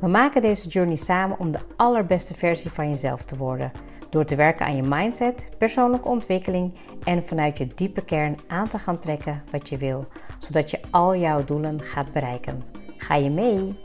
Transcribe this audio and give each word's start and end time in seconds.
We 0.00 0.06
maken 0.08 0.42
deze 0.42 0.68
journey 0.68 0.96
samen 0.96 1.38
om 1.38 1.50
de 1.50 1.58
allerbeste 1.76 2.34
versie 2.34 2.70
van 2.70 2.88
jezelf 2.88 3.24
te 3.24 3.36
worden. 3.36 3.72
Door 4.10 4.24
te 4.24 4.36
werken 4.36 4.66
aan 4.66 4.76
je 4.76 4.82
mindset, 4.82 5.48
persoonlijke 5.58 6.08
ontwikkeling 6.08 6.74
en 7.04 7.26
vanuit 7.26 7.58
je 7.58 7.66
diepe 7.74 8.04
kern 8.04 8.36
aan 8.46 8.68
te 8.68 8.78
gaan 8.78 8.98
trekken 8.98 9.42
wat 9.50 9.68
je 9.68 9.76
wil, 9.76 10.06
zodat 10.38 10.70
je 10.70 10.80
al 10.90 11.16
jouw 11.16 11.44
doelen 11.44 11.80
gaat 11.80 12.12
bereiken. 12.12 12.62
Ga 12.96 13.14
je 13.14 13.30
mee? 13.30 13.78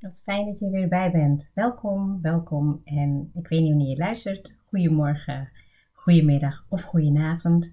Wat 0.00 0.20
fijn 0.24 0.46
dat 0.46 0.58
je 0.58 0.64
er 0.64 0.70
weer 0.70 0.88
bij 0.88 1.10
bent. 1.10 1.50
Welkom, 1.54 2.18
welkom. 2.22 2.80
En 2.84 3.30
ik 3.34 3.48
weet 3.48 3.60
niet 3.60 3.68
wanneer 3.68 3.88
je 3.88 3.96
luistert. 3.96 4.56
Goedemorgen, 4.68 5.50
goedemiddag 5.92 6.66
of 6.68 6.82
goedenavond. 6.82 7.72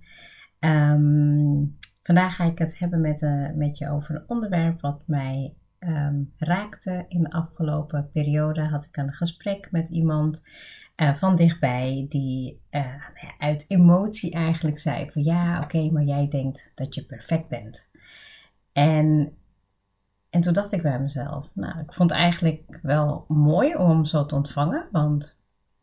Um, 0.60 1.78
vandaag 2.08 2.36
ga 2.36 2.44
ik 2.44 2.58
het 2.58 2.80
hebben 2.80 3.02
met, 3.02 3.22
uh, 3.22 3.50
met 3.56 3.78
je 3.78 3.90
over 3.90 4.16
een 4.16 4.24
onderwerp 4.28 4.82
wat 4.82 5.04
mij 5.06 5.54
Ehm, 5.80 6.24
raakte 6.38 7.06
in 7.08 7.24
de 7.24 7.32
afgelopen 7.32 8.10
periode, 8.12 8.62
had 8.62 8.86
ik 8.86 8.98
een 8.98 9.14
gesprek 9.14 9.72
met 9.72 9.90
iemand 9.90 10.44
uh, 11.02 11.16
van 11.16 11.36
dichtbij 11.36 12.06
die 12.10 12.62
uh, 12.72 13.08
uit 13.38 13.66
emotie 13.68 14.32
eigenlijk 14.32 14.80
zei 14.80 15.12
van 15.12 15.24
ja, 15.24 15.62
oké, 15.62 15.92
maar 15.92 16.04
jij 16.04 16.28
denkt 16.28 16.72
dat 16.76 16.96
je 16.96 17.06
perfect 17.06 17.48
bent. 17.48 17.90
En, 18.72 19.38
en 20.30 20.42
toen 20.42 20.54
dacht 20.54 20.72
ik 20.72 20.82
bij 20.82 21.00
mezelf, 21.00 21.56
nou, 21.56 21.80
ik 21.80 21.94
vond 21.94 22.10
het 22.10 22.20
eigenlijk 22.20 22.80
wel 22.82 23.26
mooi 23.28 23.76
om 23.76 24.06
zo 24.06 24.26
te 24.26 24.36
ontvangen, 24.36 24.88
want 24.92 25.40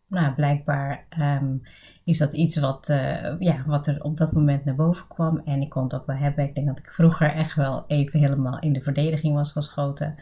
nou, 0.09 0.35
blijkbaar 0.35 1.07
um, 1.21 1.63
is 2.05 2.19
dat 2.19 2.35
iets 2.35 2.57
wat, 2.57 2.89
uh, 2.89 3.39
ja, 3.39 3.65
wat 3.67 3.87
er 3.87 4.03
op 4.03 4.17
dat 4.17 4.33
moment 4.33 4.65
naar 4.65 4.75
boven 4.75 5.07
kwam. 5.09 5.39
En 5.45 5.61
ik 5.61 5.71
kon 5.71 5.83
het 5.83 5.95
ook 5.95 6.07
wel 6.07 6.17
hebben. 6.17 6.45
Ik 6.45 6.55
denk 6.55 6.67
dat 6.67 6.79
ik 6.79 6.91
vroeger 6.91 7.31
echt 7.31 7.55
wel 7.55 7.85
even 7.87 8.21
helemaal 8.21 8.59
in 8.59 8.73
de 8.73 8.83
verdediging 8.83 9.35
was 9.35 9.53
geschoten. 9.53 10.15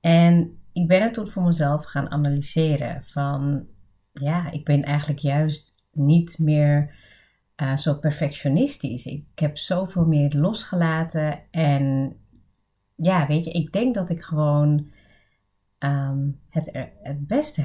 En 0.00 0.58
ik 0.72 0.88
ben 0.88 1.02
het 1.02 1.14
toen 1.14 1.28
voor 1.28 1.42
mezelf 1.42 1.84
gaan 1.84 2.10
analyseren. 2.10 3.02
Van 3.04 3.66
ja, 4.12 4.50
ik 4.50 4.64
ben 4.64 4.82
eigenlijk 4.82 5.20
juist 5.20 5.86
niet 5.92 6.38
meer 6.38 6.94
uh, 7.62 7.76
zo 7.76 7.94
perfectionistisch. 7.94 9.06
Ik 9.06 9.24
heb 9.34 9.58
zoveel 9.58 10.06
meer 10.06 10.34
losgelaten. 10.36 11.38
En 11.50 12.16
ja, 12.96 13.26
weet 13.26 13.44
je, 13.44 13.50
ik 13.50 13.72
denk 13.72 13.94
dat 13.94 14.10
ik 14.10 14.22
gewoon 14.22 14.90
um, 15.84 16.38
het, 16.48 16.88
het 17.02 17.26
beste, 17.26 17.62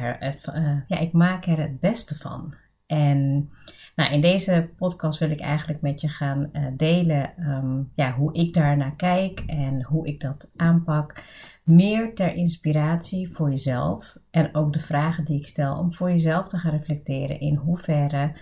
uh, 0.55 0.81
ja, 0.87 0.97
ik 0.97 1.11
maak 1.11 1.45
er 1.45 1.59
het 1.59 1.79
beste 1.79 2.15
van. 2.15 2.53
En 2.85 3.49
nou, 3.95 4.13
in 4.13 4.21
deze 4.21 4.69
podcast 4.77 5.19
wil 5.19 5.31
ik 5.31 5.39
eigenlijk 5.39 5.81
met 5.81 6.01
je 6.01 6.07
gaan 6.07 6.49
uh, 6.53 6.65
delen 6.73 7.33
um, 7.39 7.91
ja, 7.95 8.13
hoe 8.13 8.33
ik 8.33 8.53
daar 8.53 8.77
naar 8.77 8.95
kijk 8.95 9.39
en 9.39 9.83
hoe 9.83 10.07
ik 10.07 10.19
dat 10.19 10.51
aanpak. 10.55 11.23
Meer 11.63 12.15
ter 12.15 12.33
inspiratie 12.33 13.33
voor 13.33 13.49
jezelf 13.49 14.17
en 14.29 14.55
ook 14.55 14.73
de 14.73 14.79
vragen 14.79 15.25
die 15.25 15.39
ik 15.39 15.47
stel 15.47 15.77
om 15.77 15.93
voor 15.93 16.09
jezelf 16.09 16.47
te 16.47 16.57
gaan 16.57 16.71
reflecteren 16.71 17.39
in 17.39 17.55
hoeverre 17.55 18.33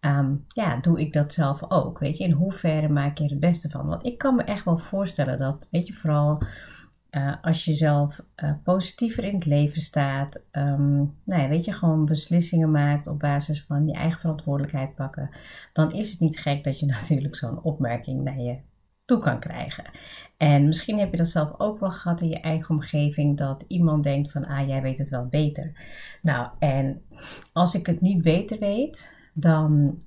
um, 0.00 0.44
ja, 0.48 0.76
doe 0.76 1.00
ik 1.00 1.12
dat 1.12 1.32
zelf 1.32 1.70
ook. 1.70 1.98
Weet 1.98 2.18
je, 2.18 2.24
in 2.24 2.32
hoeverre 2.32 2.88
maak 2.88 3.18
je 3.18 3.24
er 3.24 3.30
het 3.30 3.40
beste 3.40 3.68
van? 3.68 3.86
Want 3.86 4.04
ik 4.06 4.18
kan 4.18 4.34
me 4.34 4.42
echt 4.42 4.64
wel 4.64 4.78
voorstellen 4.78 5.38
dat, 5.38 5.68
weet 5.70 5.86
je, 5.86 5.94
vooral 5.94 6.42
uh, 7.16 7.34
als 7.42 7.64
je 7.64 7.74
zelf 7.74 8.20
uh, 8.36 8.52
positiever 8.62 9.24
in 9.24 9.34
het 9.34 9.46
leven 9.46 9.80
staat, 9.80 10.42
um, 10.52 11.14
nou 11.24 11.42
ja, 11.42 11.48
weet 11.48 11.64
je, 11.64 11.72
gewoon 11.72 12.04
beslissingen 12.04 12.70
maakt 12.70 13.06
op 13.06 13.18
basis 13.18 13.64
van 13.64 13.86
je 13.86 13.92
eigen 13.92 14.20
verantwoordelijkheid 14.20 14.94
pakken, 14.94 15.30
dan 15.72 15.92
is 15.92 16.10
het 16.10 16.20
niet 16.20 16.38
gek 16.38 16.64
dat 16.64 16.80
je 16.80 16.86
natuurlijk 16.96 17.36
zo'n 17.36 17.62
opmerking 17.62 18.22
naar 18.22 18.40
je 18.40 18.56
toe 19.04 19.18
kan 19.18 19.40
krijgen. 19.40 19.84
En 20.36 20.64
misschien 20.66 20.98
heb 20.98 21.10
je 21.10 21.16
dat 21.16 21.28
zelf 21.28 21.54
ook 21.58 21.80
wel 21.80 21.90
gehad 21.90 22.20
in 22.20 22.28
je 22.28 22.40
eigen 22.40 22.70
omgeving, 22.74 23.36
dat 23.36 23.64
iemand 23.68 24.02
denkt 24.02 24.32
van, 24.32 24.46
ah, 24.46 24.68
jij 24.68 24.82
weet 24.82 24.98
het 24.98 25.08
wel 25.08 25.26
beter. 25.26 25.72
Nou, 26.22 26.48
en 26.58 27.02
als 27.52 27.74
ik 27.74 27.86
het 27.86 28.00
niet 28.00 28.22
beter 28.22 28.58
weet, 28.58 29.14
dan 29.34 30.02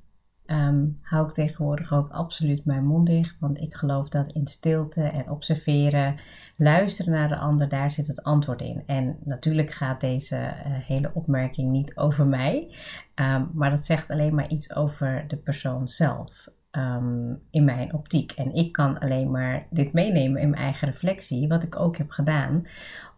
um, 0.46 1.00
hou 1.02 1.28
ik 1.28 1.34
tegenwoordig 1.34 1.94
ook 1.94 2.10
absoluut 2.10 2.66
mijn 2.66 2.86
mond 2.86 3.08
dicht. 3.08 3.36
Want 3.40 3.62
ik 3.62 3.74
geloof 3.74 4.10
dat 4.10 4.28
in 4.28 4.48
stilte 4.48 5.04
en 5.04 5.30
observeren, 5.30 6.16
luisteren 6.56 7.14
naar 7.14 7.30
de 7.30 7.38
ander, 7.38 7.70
daar 7.70 7.92
zit 7.92 8.08
het 8.08 8.24
antwoord 8.24 8.62
in. 8.62 8.84
En 8.86 9.18
natuurlijk 9.24 9.72
gaat 9.72 10.02
deze 10.02 10.36
uh, 10.36 10.52
hele 10.66 11.12
opmerking 11.14 11.72
niet 11.72 11.98
over 12.06 12.26
mij. 12.26 12.76
Um, 13.16 13.50
maar 13.54 13.70
dat 13.70 13.86
zegt 13.86 14.12
alleen 14.12 14.36
maar 14.36 14.50
iets 14.50 14.76
over 14.76 15.26
de 15.28 15.38
persoon 15.38 15.88
zelf. 15.88 16.48
Um, 16.72 17.42
in 17.50 17.64
mijn 17.64 17.94
optiek. 17.94 18.32
En 18.32 18.54
ik 18.54 18.72
kan 18.72 19.00
alleen 19.00 19.32
maar 19.32 19.68
dit 19.70 19.94
meenemen 19.94 20.42
in 20.42 20.50
mijn 20.50 20.62
eigen 20.62 20.88
reflectie, 20.88 21.48
wat 21.48 21.64
ik 21.64 21.80
ook 21.80 21.98
heb 21.98 22.10
gedaan, 22.10 22.68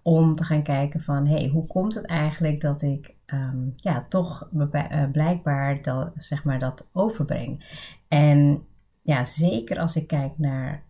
om 0.01 0.35
te 0.35 0.43
gaan 0.43 0.63
kijken 0.63 1.01
van, 1.01 1.27
hey, 1.27 1.47
hoe 1.47 1.67
komt 1.67 1.95
het 1.95 2.05
eigenlijk 2.05 2.61
dat 2.61 2.81
ik 2.81 3.15
um, 3.33 3.73
ja, 3.75 4.05
toch 4.09 4.49
uh, 4.53 5.11
blijkbaar 5.11 5.81
dat, 5.81 6.11
zeg 6.15 6.43
maar, 6.43 6.59
dat 6.59 6.89
overbreng. 6.93 7.65
En 8.07 8.65
ja, 9.01 9.23
zeker 9.23 9.79
als 9.79 9.95
ik 9.95 10.07
kijk 10.07 10.31
naar 10.37 10.83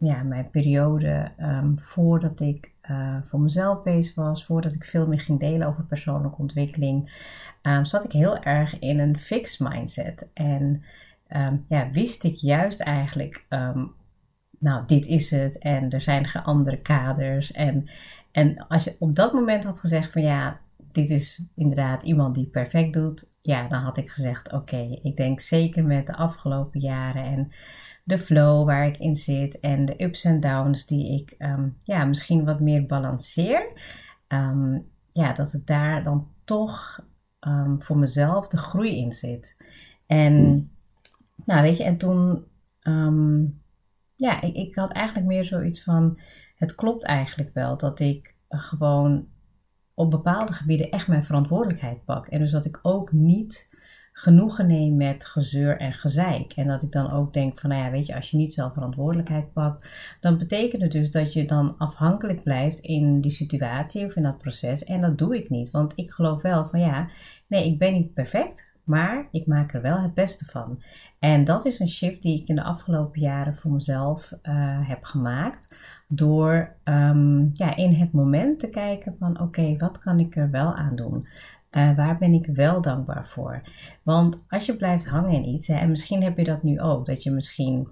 ja, 0.00 0.22
mijn 0.22 0.50
periode 0.50 1.32
um, 1.40 1.78
voordat 1.78 2.40
ik 2.40 2.72
uh, 2.90 3.16
voor 3.28 3.40
mezelf 3.40 3.82
bezig 3.82 4.14
was, 4.14 4.44
voordat 4.44 4.74
ik 4.74 4.84
veel 4.84 5.06
meer 5.06 5.20
ging 5.20 5.40
delen 5.40 5.66
over 5.66 5.84
persoonlijke 5.84 6.38
ontwikkeling, 6.38 7.10
um, 7.62 7.84
zat 7.84 8.04
ik 8.04 8.12
heel 8.12 8.38
erg 8.38 8.78
in 8.78 8.98
een 8.98 9.18
fixed 9.18 9.68
mindset. 9.68 10.28
En 10.34 10.82
ja, 11.68 11.90
wist 11.92 12.24
ik 12.24 12.34
juist 12.34 12.80
eigenlijk, 12.80 13.44
nou, 14.58 14.86
dit 14.86 15.06
is 15.06 15.30
het 15.30 15.58
en 15.58 15.90
er 15.90 16.00
zijn 16.00 16.26
geen 16.26 16.42
andere 16.42 16.82
kaders. 16.82 17.52
En, 17.52 17.88
en 18.32 18.66
als 18.68 18.84
je 18.84 18.96
op 18.98 19.14
dat 19.14 19.32
moment 19.32 19.64
had 19.64 19.80
gezegd 19.80 20.12
van 20.12 20.22
ja, 20.22 20.60
dit 20.92 21.10
is 21.10 21.42
inderdaad 21.54 22.02
iemand 22.02 22.34
die 22.34 22.46
perfect 22.46 22.92
doet, 22.92 23.28
ja, 23.40 23.68
dan 23.68 23.82
had 23.82 23.96
ik 23.96 24.10
gezegd: 24.10 24.52
Oké, 24.52 24.98
ik 25.02 25.16
denk 25.16 25.40
zeker 25.40 25.84
met 25.84 26.06
de 26.06 26.16
afgelopen 26.16 26.80
jaren 26.80 27.24
en 27.24 27.52
de 28.08 28.18
flow 28.18 28.66
waar 28.66 28.86
ik 28.86 28.96
in 28.96 29.16
zit 29.16 29.60
en 29.60 29.84
de 29.84 30.02
ups 30.02 30.24
en 30.24 30.40
downs 30.40 30.86
die 30.86 31.20
ik 31.20 31.34
um, 31.38 31.78
ja, 31.82 32.04
misschien 32.04 32.44
wat 32.44 32.60
meer 32.60 32.86
balanceer, 32.86 33.72
um, 34.28 34.88
ja, 35.12 35.32
dat 35.32 35.52
het 35.52 35.66
daar 35.66 36.02
dan 36.02 36.28
toch 36.44 37.04
um, 37.40 37.82
voor 37.82 37.98
mezelf 37.98 38.48
de 38.48 38.56
groei 38.56 38.96
in 38.96 39.12
zit. 39.12 39.56
En, 40.06 40.34
hmm. 40.34 40.70
nou, 41.44 41.62
weet 41.62 41.76
je, 41.76 41.84
en 41.84 41.96
toen, 41.96 42.44
ja, 44.16 44.40
ik, 44.40 44.54
ik 44.54 44.74
had 44.74 44.92
eigenlijk 44.92 45.26
meer 45.26 45.44
zoiets 45.44 45.82
van: 45.82 46.20
Het 46.54 46.74
klopt 46.74 47.04
eigenlijk 47.04 47.50
wel 47.54 47.76
dat 47.76 48.00
ik 48.00 48.34
gewoon 48.48 49.26
op 49.94 50.10
bepaalde 50.10 50.52
gebieden 50.52 50.90
echt 50.90 51.08
mijn 51.08 51.24
verantwoordelijkheid 51.24 52.04
pak. 52.04 52.26
En 52.26 52.38
dus 52.38 52.50
dat 52.50 52.64
ik 52.64 52.78
ook 52.82 53.12
niet 53.12 53.67
genoegen 54.18 54.66
neem 54.66 54.96
met 54.96 55.26
gezeur 55.26 55.78
en 55.78 55.92
gezeik. 55.92 56.52
En 56.52 56.66
dat 56.66 56.82
ik 56.82 56.92
dan 56.92 57.10
ook 57.10 57.32
denk 57.32 57.60
van, 57.60 57.70
nou 57.70 57.82
ja, 57.82 57.90
weet 57.90 58.06
je, 58.06 58.14
als 58.14 58.30
je 58.30 58.36
niet 58.36 58.54
zelf 58.54 58.72
verantwoordelijkheid 58.72 59.52
pakt, 59.52 59.88
dan 60.20 60.38
betekent 60.38 60.82
het 60.82 60.92
dus 60.92 61.10
dat 61.10 61.32
je 61.32 61.44
dan 61.44 61.74
afhankelijk 61.78 62.42
blijft 62.42 62.80
in 62.80 63.20
die 63.20 63.30
situatie 63.30 64.04
of 64.04 64.16
in 64.16 64.22
dat 64.22 64.38
proces. 64.38 64.84
En 64.84 65.00
dat 65.00 65.18
doe 65.18 65.36
ik 65.36 65.50
niet, 65.50 65.70
want 65.70 65.92
ik 65.96 66.10
geloof 66.10 66.42
wel 66.42 66.68
van, 66.68 66.80
ja, 66.80 67.08
nee, 67.46 67.66
ik 67.66 67.78
ben 67.78 67.92
niet 67.92 68.14
perfect, 68.14 68.72
maar 68.84 69.28
ik 69.30 69.46
maak 69.46 69.74
er 69.74 69.82
wel 69.82 70.00
het 70.00 70.14
beste 70.14 70.44
van. 70.44 70.82
En 71.18 71.44
dat 71.44 71.64
is 71.64 71.78
een 71.78 71.88
shift 71.88 72.22
die 72.22 72.40
ik 72.40 72.48
in 72.48 72.54
de 72.54 72.62
afgelopen 72.62 73.20
jaren 73.20 73.56
voor 73.56 73.70
mezelf 73.70 74.32
uh, 74.42 74.88
heb 74.88 75.04
gemaakt 75.04 75.74
door 76.08 76.74
um, 76.84 77.50
ja, 77.52 77.76
in 77.76 77.92
het 77.92 78.12
moment 78.12 78.60
te 78.60 78.68
kijken 78.68 79.16
van 79.18 79.40
oké, 79.40 79.76
wat 79.76 79.98
kan 79.98 80.18
ik 80.18 80.36
er 80.36 80.50
wel 80.50 80.74
aan 80.74 80.96
doen? 80.96 81.26
Uh, 81.70 81.96
waar 81.96 82.18
ben 82.18 82.32
ik 82.32 82.46
wel 82.46 82.80
dankbaar 82.80 83.28
voor? 83.28 83.62
Want 84.02 84.44
als 84.48 84.66
je 84.66 84.76
blijft 84.76 85.06
hangen 85.06 85.32
in 85.32 85.48
iets, 85.48 85.68
en 85.68 85.90
misschien 85.90 86.22
heb 86.22 86.38
je 86.38 86.44
dat 86.44 86.62
nu 86.62 86.80
ook, 86.80 87.06
dat 87.06 87.22
je 87.22 87.30
misschien, 87.30 87.88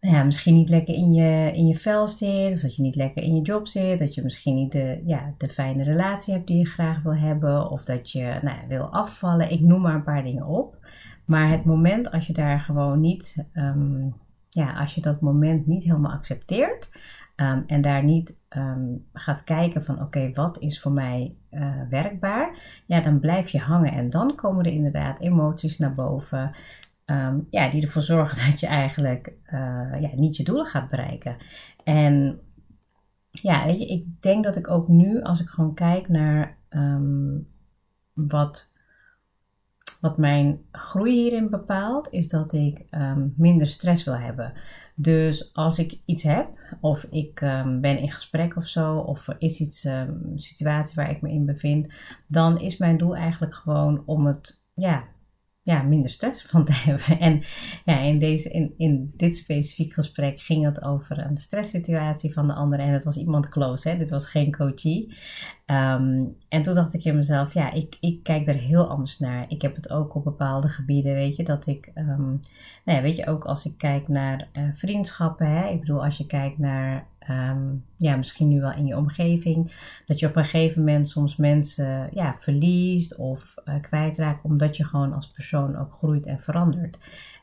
nou 0.00 0.14
ja, 0.14 0.24
misschien 0.24 0.54
niet 0.54 0.68
lekker 0.68 0.94
in 0.94 1.12
je, 1.12 1.52
in 1.54 1.66
je 1.66 1.74
vel 1.74 2.08
zit, 2.08 2.52
of 2.52 2.60
dat 2.60 2.76
je 2.76 2.82
niet 2.82 2.96
lekker 2.96 3.22
in 3.22 3.34
je 3.34 3.42
job 3.42 3.66
zit, 3.66 3.98
dat 3.98 4.14
je 4.14 4.22
misschien 4.22 4.54
niet 4.54 4.72
de, 4.72 5.02
ja, 5.06 5.34
de 5.38 5.48
fijne 5.48 5.82
relatie 5.82 6.34
hebt 6.34 6.46
die 6.46 6.58
je 6.58 6.66
graag 6.66 7.02
wil 7.02 7.16
hebben, 7.16 7.70
of 7.70 7.84
dat 7.84 8.10
je 8.10 8.38
nou 8.42 8.56
wil 8.68 8.84
afvallen. 8.84 9.52
Ik 9.52 9.60
noem 9.60 9.80
maar 9.80 9.94
een 9.94 10.04
paar 10.04 10.22
dingen 10.22 10.46
op. 10.46 10.76
Maar 11.24 11.50
het 11.50 11.64
moment 11.64 12.10
als 12.10 12.26
je 12.26 12.32
daar 12.32 12.60
gewoon 12.60 13.00
niet 13.00 13.46
um, 13.52 14.14
ja, 14.50 14.80
als 14.80 14.94
je 14.94 15.00
dat 15.00 15.20
moment 15.20 15.66
niet 15.66 15.82
helemaal 15.82 16.12
accepteert, 16.12 16.90
Ehm, 17.38 17.62
en 17.66 17.80
daar 17.80 18.04
niet 18.04 18.38
ehm, 18.48 18.96
gaat 19.12 19.44
kijken 19.44 19.84
van 19.84 20.02
oké, 20.02 20.30
wat 20.34 20.58
is 20.58 20.80
voor 20.80 20.92
mij 20.92 21.36
uh, 21.50 21.80
werkbaar, 21.90 22.58
ja, 22.86 23.00
dan 23.00 23.20
blijf 23.20 23.48
je 23.48 23.58
hangen 23.58 23.92
en 23.92 24.10
dan 24.10 24.34
komen 24.34 24.64
er 24.64 24.72
inderdaad 24.72 25.20
emoties 25.20 25.78
naar 25.78 25.94
boven. 25.94 26.54
Um, 27.06 27.46
ja, 27.50 27.70
die 27.70 27.82
ervoor 27.82 28.02
zorgen 28.02 28.36
dat 28.50 28.60
je 28.60 28.66
eigenlijk 28.66 29.32
uh, 29.52 30.00
ja, 30.00 30.10
niet 30.14 30.36
je 30.36 30.44
doelen 30.44 30.66
gaat 30.66 30.88
bereiken. 30.88 31.36
En 31.84 32.40
ja, 33.30 33.64
weet 33.66 33.78
je, 33.78 33.86
ik 33.86 34.22
denk 34.22 34.44
dat 34.44 34.56
ik 34.56 34.70
ook 34.70 34.88
nu, 34.88 35.22
als 35.22 35.40
ik 35.40 35.48
gewoon 35.48 35.74
kijk 35.74 36.08
naar 36.08 36.56
wat 38.12 38.70
wat 40.00 40.18
mijn 40.18 40.60
groei 40.72 41.12
hierin 41.12 41.50
bepaalt, 41.50 42.08
is 42.10 42.28
dat 42.28 42.52
ik 42.52 42.84
um, 42.90 43.34
minder 43.36 43.66
stress 43.66 44.04
wil 44.04 44.16
hebben. 44.16 44.52
Dus 44.94 45.54
als 45.54 45.78
ik 45.78 46.00
iets 46.04 46.22
heb, 46.22 46.48
of 46.80 47.06
ik 47.10 47.40
um, 47.40 47.80
ben 47.80 47.98
in 47.98 48.12
gesprek 48.12 48.56
of 48.56 48.66
zo, 48.66 48.96
of 48.98 49.28
er 49.28 49.36
is 49.38 49.60
iets, 49.60 49.84
um, 49.84 50.32
situatie 50.34 50.94
waar 50.94 51.10
ik 51.10 51.22
me 51.22 51.30
in 51.30 51.46
bevind, 51.46 51.94
dan 52.26 52.60
is 52.60 52.76
mijn 52.76 52.98
doel 52.98 53.16
eigenlijk 53.16 53.54
gewoon 53.54 54.02
om 54.06 54.26
het 54.26 54.62
ja, 54.74 55.04
ja, 55.68 55.82
minder 55.82 56.10
stress 56.10 56.42
van 56.42 56.64
te 56.64 56.72
hebben. 56.84 57.20
En 57.20 57.42
ja, 57.84 57.98
in, 57.98 58.18
deze, 58.18 58.50
in, 58.50 58.74
in 58.76 59.12
dit 59.16 59.36
specifiek 59.36 59.92
gesprek 59.92 60.40
ging 60.40 60.64
het 60.64 60.82
over 60.82 61.18
een 61.18 61.36
stresssituatie 61.36 62.32
van 62.32 62.46
de 62.46 62.52
ander. 62.52 62.78
En 62.78 62.88
het 62.88 63.04
was 63.04 63.16
iemand 63.16 63.48
close, 63.48 63.88
hè? 63.88 63.98
dit 63.98 64.10
was 64.10 64.28
geen 64.28 64.56
coachie. 64.56 65.16
Ehm, 65.66 66.24
en 66.48 66.62
toen 66.62 66.74
dacht 66.74 66.94
ik 66.94 67.04
in 67.04 67.16
mezelf, 67.16 67.54
ja, 67.54 67.72
ik, 67.72 67.96
ik 68.00 68.22
kijk 68.22 68.46
er 68.46 68.54
heel 68.54 68.88
anders 68.88 69.18
naar. 69.18 69.44
Ik 69.48 69.62
heb 69.62 69.74
het 69.74 69.90
ook 69.90 70.14
op 70.14 70.24
bepaalde 70.24 70.68
gebieden, 70.68 71.14
weet 71.14 71.36
je, 71.36 71.44
dat 71.44 71.66
ik, 71.66 71.90
um, 71.94 72.40
nou 72.84 72.98
ja, 72.98 73.00
weet 73.00 73.16
je, 73.16 73.26
ook 73.26 73.44
als 73.44 73.66
ik 73.66 73.78
kijk 73.78 74.08
naar 74.08 74.48
uh, 74.52 74.62
vriendschappen, 74.74 75.46
hè? 75.46 75.68
ik 75.68 75.80
bedoel, 75.80 76.04
als 76.04 76.16
je 76.16 76.26
kijkt 76.26 76.58
naar 76.58 77.06
Um, 77.30 77.67
ja, 77.98 78.16
misschien 78.16 78.48
nu 78.48 78.60
wel 78.60 78.72
in 78.72 78.86
je 78.86 78.96
omgeving, 78.96 79.72
dat 80.06 80.18
je 80.18 80.26
op 80.26 80.36
een 80.36 80.44
gegeven 80.44 80.78
moment 80.78 81.08
soms 81.08 81.36
mensen 81.36 82.08
ja, 82.12 82.36
verliest 82.38 83.16
of 83.16 83.54
uh, 83.64 83.74
kwijtraakt, 83.80 84.44
omdat 84.44 84.76
je 84.76 84.84
gewoon 84.84 85.12
als 85.12 85.28
persoon 85.28 85.76
ook 85.76 85.92
groeit 85.92 86.26
en 86.26 86.40
verandert. 86.40 86.98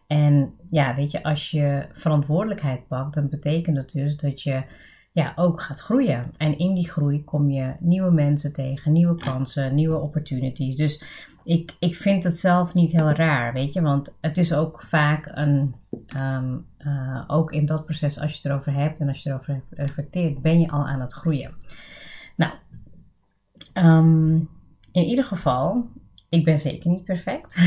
En 0.08 0.54
ja, 0.70 0.96
weet 0.96 1.12
je, 1.12 1.24
als 1.24 1.52
je 1.52 1.86
verantwoordelijkheid 1.94 2.88
pakt, 2.88 3.14
dan 3.14 3.30
betekent 3.30 3.76
dat 3.76 3.92
dus 3.92 4.18
dat 4.18 4.42
je 4.42 4.64
ja, 5.12 5.34
ook 5.36 5.62
gaat 5.62 5.82
groeien. 5.82 6.32
En 6.38 6.58
in 6.58 6.74
die 6.74 6.90
groei 6.90 7.24
kom 7.24 7.50
je 7.50 7.74
nieuwe 7.80 8.12
mensen 8.12 8.54
tegen, 8.54 8.92
nieuwe 8.92 9.16
kansen, 9.16 9.76
nieuwe 9.76 10.00
opportunities. 10.00 10.76
Dus 10.76 11.04
ik, 11.46 11.76
ik 11.80 11.96
vind 11.96 12.24
het 12.24 12.38
zelf 12.38 12.74
niet 12.74 12.92
heel 12.92 13.10
raar, 13.10 13.54
weet 13.54 13.74
je, 13.74 13.82
want 13.82 14.18
het 14.22 14.38
is 14.38 14.54
ook 14.54 14.82
vaak 14.82 15.32
een, 15.34 15.76
um, 16.18 16.66
uh, 16.80 17.24
ook 17.28 17.52
in 17.52 17.66
dat 17.66 17.86
proces, 17.86 18.20
als 18.20 18.32
je 18.32 18.38
het 18.38 18.46
erover 18.46 18.74
hebt 18.74 19.00
en 19.00 19.08
als 19.08 19.24
je 19.24 19.30
erover 19.30 19.62
reflecteert, 19.70 20.42
ben 20.42 20.60
je 20.60 20.70
al 20.70 20.88
aan 20.88 21.02
het 21.02 21.14
groeien. 21.14 21.54
Nou, 22.36 22.54
um, 23.74 24.50
in 24.92 25.04
ieder 25.04 25.24
geval, 25.24 25.90
ik 26.30 26.44
ben 26.44 26.58
zeker 26.58 26.90
niet 26.90 27.04
perfect. 27.04 27.58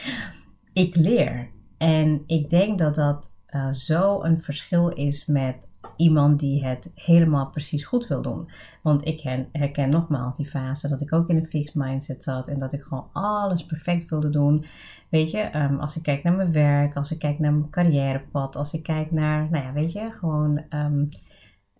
ik 0.72 0.96
leer. 0.96 1.48
En 1.78 2.22
ik 2.26 2.50
denk 2.50 2.78
dat 2.78 2.94
dat 2.94 3.36
uh, 3.50 3.72
zo 3.72 4.22
een 4.22 4.42
verschil 4.42 4.88
is 4.88 5.26
met 5.26 5.67
iemand 5.96 6.40
die 6.40 6.64
het 6.64 6.92
helemaal 6.94 7.50
precies 7.50 7.84
goed 7.84 8.06
wil 8.06 8.22
doen. 8.22 8.50
Want 8.82 9.06
ik 9.06 9.20
herken, 9.52 9.88
nogmaals 9.88 10.36
die 10.36 10.46
fase 10.46 10.88
dat 10.88 11.00
ik 11.00 11.12
ook 11.12 11.28
in 11.28 11.36
een 11.36 11.46
fixed 11.46 11.74
mindset 11.74 12.22
zat 12.22 12.48
en 12.48 12.58
dat 12.58 12.72
ik 12.72 12.82
gewoon 12.82 13.08
alles 13.12 13.66
perfect 13.66 14.10
wilde 14.10 14.30
doen. 14.30 14.64
Weet 15.08 15.30
je, 15.30 15.56
um, 15.56 15.80
als 15.80 15.96
ik 15.96 16.02
kijk 16.02 16.22
naar 16.22 16.36
mijn 16.36 16.52
werk, 16.52 16.96
als 16.96 17.10
ik 17.10 17.18
kijk 17.18 17.38
naar 17.38 17.52
mijn 17.52 17.70
carrièrepad, 17.70 18.56
als 18.56 18.72
ik 18.72 18.82
kijk 18.82 19.10
naar, 19.10 19.48
nou 19.50 19.64
ja, 19.64 19.72
weet 19.72 19.92
je, 19.92 20.10
gewoon 20.18 20.62
um, 20.70 21.08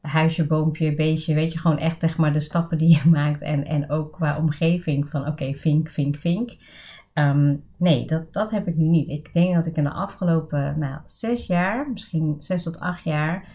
huisje, 0.00 0.46
boompje, 0.46 0.94
beestje, 0.94 1.34
weet 1.34 1.52
je, 1.52 1.58
gewoon 1.58 1.78
echt 1.78 2.00
zeg 2.00 2.16
maar 2.16 2.32
de 2.32 2.40
stappen 2.40 2.78
die 2.78 2.88
je 2.88 3.08
maakt 3.18 3.42
en, 3.42 3.64
en 3.64 3.90
ook 3.90 4.12
qua 4.12 4.38
omgeving 4.38 5.08
van 5.08 5.26
oké, 5.26 5.54
vink, 5.54 5.88
vink, 5.88 6.16
vink. 6.16 6.56
Um, 7.14 7.64
nee, 7.76 8.06
dat, 8.06 8.32
dat 8.32 8.50
heb 8.50 8.68
ik 8.68 8.76
nu 8.76 8.84
niet. 8.84 9.08
Ik 9.08 9.32
denk 9.32 9.54
dat 9.54 9.66
ik 9.66 9.76
in 9.76 9.84
de 9.84 9.90
afgelopen 9.90 10.78
nou, 10.78 11.00
zes 11.04 11.46
jaar, 11.46 11.90
misschien 11.90 12.34
zes 12.38 12.62
tot 12.62 12.80
acht 12.80 13.04
jaar, 13.04 13.48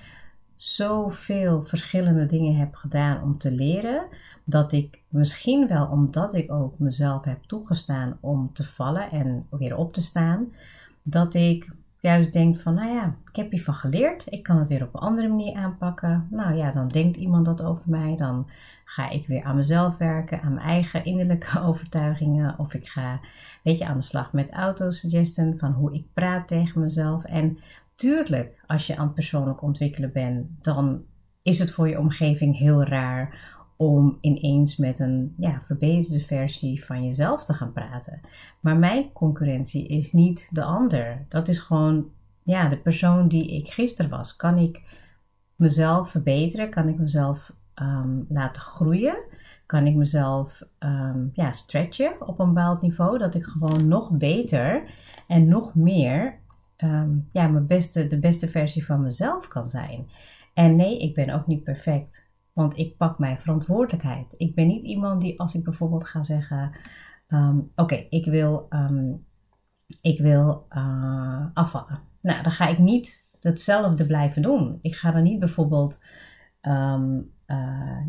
zoveel 0.63 1.63
verschillende 1.63 2.25
dingen 2.25 2.55
heb 2.55 2.75
gedaan 2.75 3.23
om 3.23 3.37
te 3.37 3.51
leren. 3.51 4.05
Dat 4.43 4.71
ik 4.71 5.01
misschien 5.07 5.67
wel 5.67 5.87
omdat 5.87 6.33
ik 6.33 6.51
ook 6.51 6.79
mezelf 6.79 7.23
heb 7.23 7.43
toegestaan 7.43 8.17
om 8.19 8.49
te 8.53 8.63
vallen 8.63 9.11
en 9.11 9.45
weer 9.49 9.75
op 9.75 9.93
te 9.93 10.01
staan, 10.01 10.53
dat 11.01 11.33
ik 11.33 11.67
juist 11.99 12.33
denk 12.33 12.57
van, 12.57 12.73
nou 12.73 12.89
ja, 12.93 13.15
ik 13.29 13.35
heb 13.35 13.51
hiervan 13.51 13.73
geleerd. 13.73 14.31
Ik 14.31 14.43
kan 14.43 14.57
het 14.57 14.67
weer 14.67 14.83
op 14.83 14.93
een 14.93 14.99
andere 14.99 15.27
manier 15.27 15.55
aanpakken. 15.55 16.27
Nou 16.31 16.55
ja, 16.55 16.71
dan 16.71 16.87
denkt 16.87 17.17
iemand 17.17 17.45
dat 17.45 17.63
over 17.63 17.89
mij. 17.89 18.15
Dan 18.17 18.49
ga 18.85 19.09
ik 19.09 19.27
weer 19.27 19.43
aan 19.43 19.55
mezelf 19.55 19.97
werken, 19.97 20.41
aan 20.41 20.53
mijn 20.53 20.67
eigen 20.67 21.05
innerlijke 21.05 21.59
overtuigingen. 21.67 22.59
Of 22.59 22.73
ik 22.73 22.87
ga, 22.87 23.19
weet 23.63 23.77
je, 23.77 23.85
aan 23.85 23.97
de 23.97 24.03
slag 24.03 24.33
met 24.33 24.51
autosuggestion 24.51 25.57
van 25.57 25.71
hoe 25.71 25.93
ik 25.93 26.05
praat 26.13 26.47
tegen 26.47 26.81
mezelf. 26.81 27.23
En 27.23 27.57
tuurlijk, 28.03 28.63
als 28.67 28.87
je 28.87 28.95
aan 28.95 29.05
het 29.05 29.13
persoonlijk 29.13 29.61
ontwikkelen 29.61 30.11
bent, 30.11 30.47
dan 30.61 31.03
is 31.41 31.59
het 31.59 31.71
voor 31.71 31.89
je 31.89 31.99
omgeving 31.99 32.57
heel 32.57 32.83
raar 32.83 33.51
om 33.75 34.17
ineens 34.21 34.77
met 34.77 34.99
een 34.99 35.35
ja, 35.37 35.61
verbeterde 35.61 36.19
versie 36.19 36.85
van 36.85 37.05
jezelf 37.05 37.45
te 37.45 37.53
gaan 37.53 37.73
praten. 37.73 38.19
Maar 38.59 38.77
mijn 38.77 39.11
concurrentie 39.13 39.87
is 39.87 40.11
niet 40.11 40.49
de 40.51 40.63
ander. 40.63 41.25
Dat 41.29 41.47
is 41.47 41.59
gewoon 41.59 42.09
ja, 42.43 42.69
de 42.69 42.77
persoon 42.77 43.27
die 43.27 43.55
ik 43.55 43.67
gisteren 43.67 44.11
was. 44.11 44.35
Kan 44.35 44.57
ik 44.57 44.81
mezelf 45.55 46.09
verbeteren? 46.09 46.69
Kan 46.69 46.87
ik 46.87 46.97
mezelf 46.97 47.53
ehm, 47.73 48.19
laten 48.29 48.61
groeien? 48.61 49.17
Kan 49.65 49.87
ik 49.87 49.95
mezelf 49.95 50.61
um, 50.79 51.29
ja, 51.33 51.51
stretchen 51.51 52.27
op 52.27 52.39
een 52.39 52.53
bepaald 52.53 52.81
niveau? 52.81 53.17
Dat 53.17 53.35
ik 53.35 53.43
gewoon 53.43 53.87
nog 53.87 54.11
beter 54.11 54.83
en 55.27 55.47
nog 55.47 55.75
meer 55.75 56.41
um, 56.77 57.29
ja, 57.31 57.47
mijn 57.47 57.67
beste, 57.67 58.07
de 58.07 58.19
beste 58.19 58.49
versie 58.49 58.85
van 58.85 59.01
mezelf 59.01 59.47
kan 59.47 59.69
zijn. 59.69 60.07
En 60.53 60.75
nee, 60.75 60.99
ik 60.99 61.13
ben 61.13 61.29
ook 61.29 61.47
niet 61.47 61.63
perfect. 61.63 62.31
Want 62.53 62.77
ik 62.77 62.97
pak 62.97 63.19
mijn 63.19 63.39
verantwoordelijkheid. 63.39 64.33
Ik 64.37 64.55
ben 64.55 64.67
niet 64.67 64.83
iemand 64.83 65.21
die 65.21 65.39
als 65.39 65.55
ik 65.55 65.63
bijvoorbeeld 65.63 66.07
ga 66.07 66.23
zeggen: 66.23 66.71
um, 67.27 67.69
Oké, 67.75 68.05
ik 68.09 68.25
wil, 68.25 68.65
um, 68.69 69.25
ik 70.01 70.19
wil 70.19 70.65
uh, 70.69 71.45
afvallen. 71.53 71.99
Nou, 72.21 72.43
dan 72.43 72.51
ga 72.51 72.67
ik 72.67 72.77
niet 72.77 73.25
hetzelfde 73.39 74.05
blijven 74.05 74.41
doen. 74.41 74.79
Ik 74.81 74.95
ga 74.95 75.11
dan 75.11 75.23
niet 75.23 75.39
bijvoorbeeld. 75.39 76.03
Uh, 76.61 77.19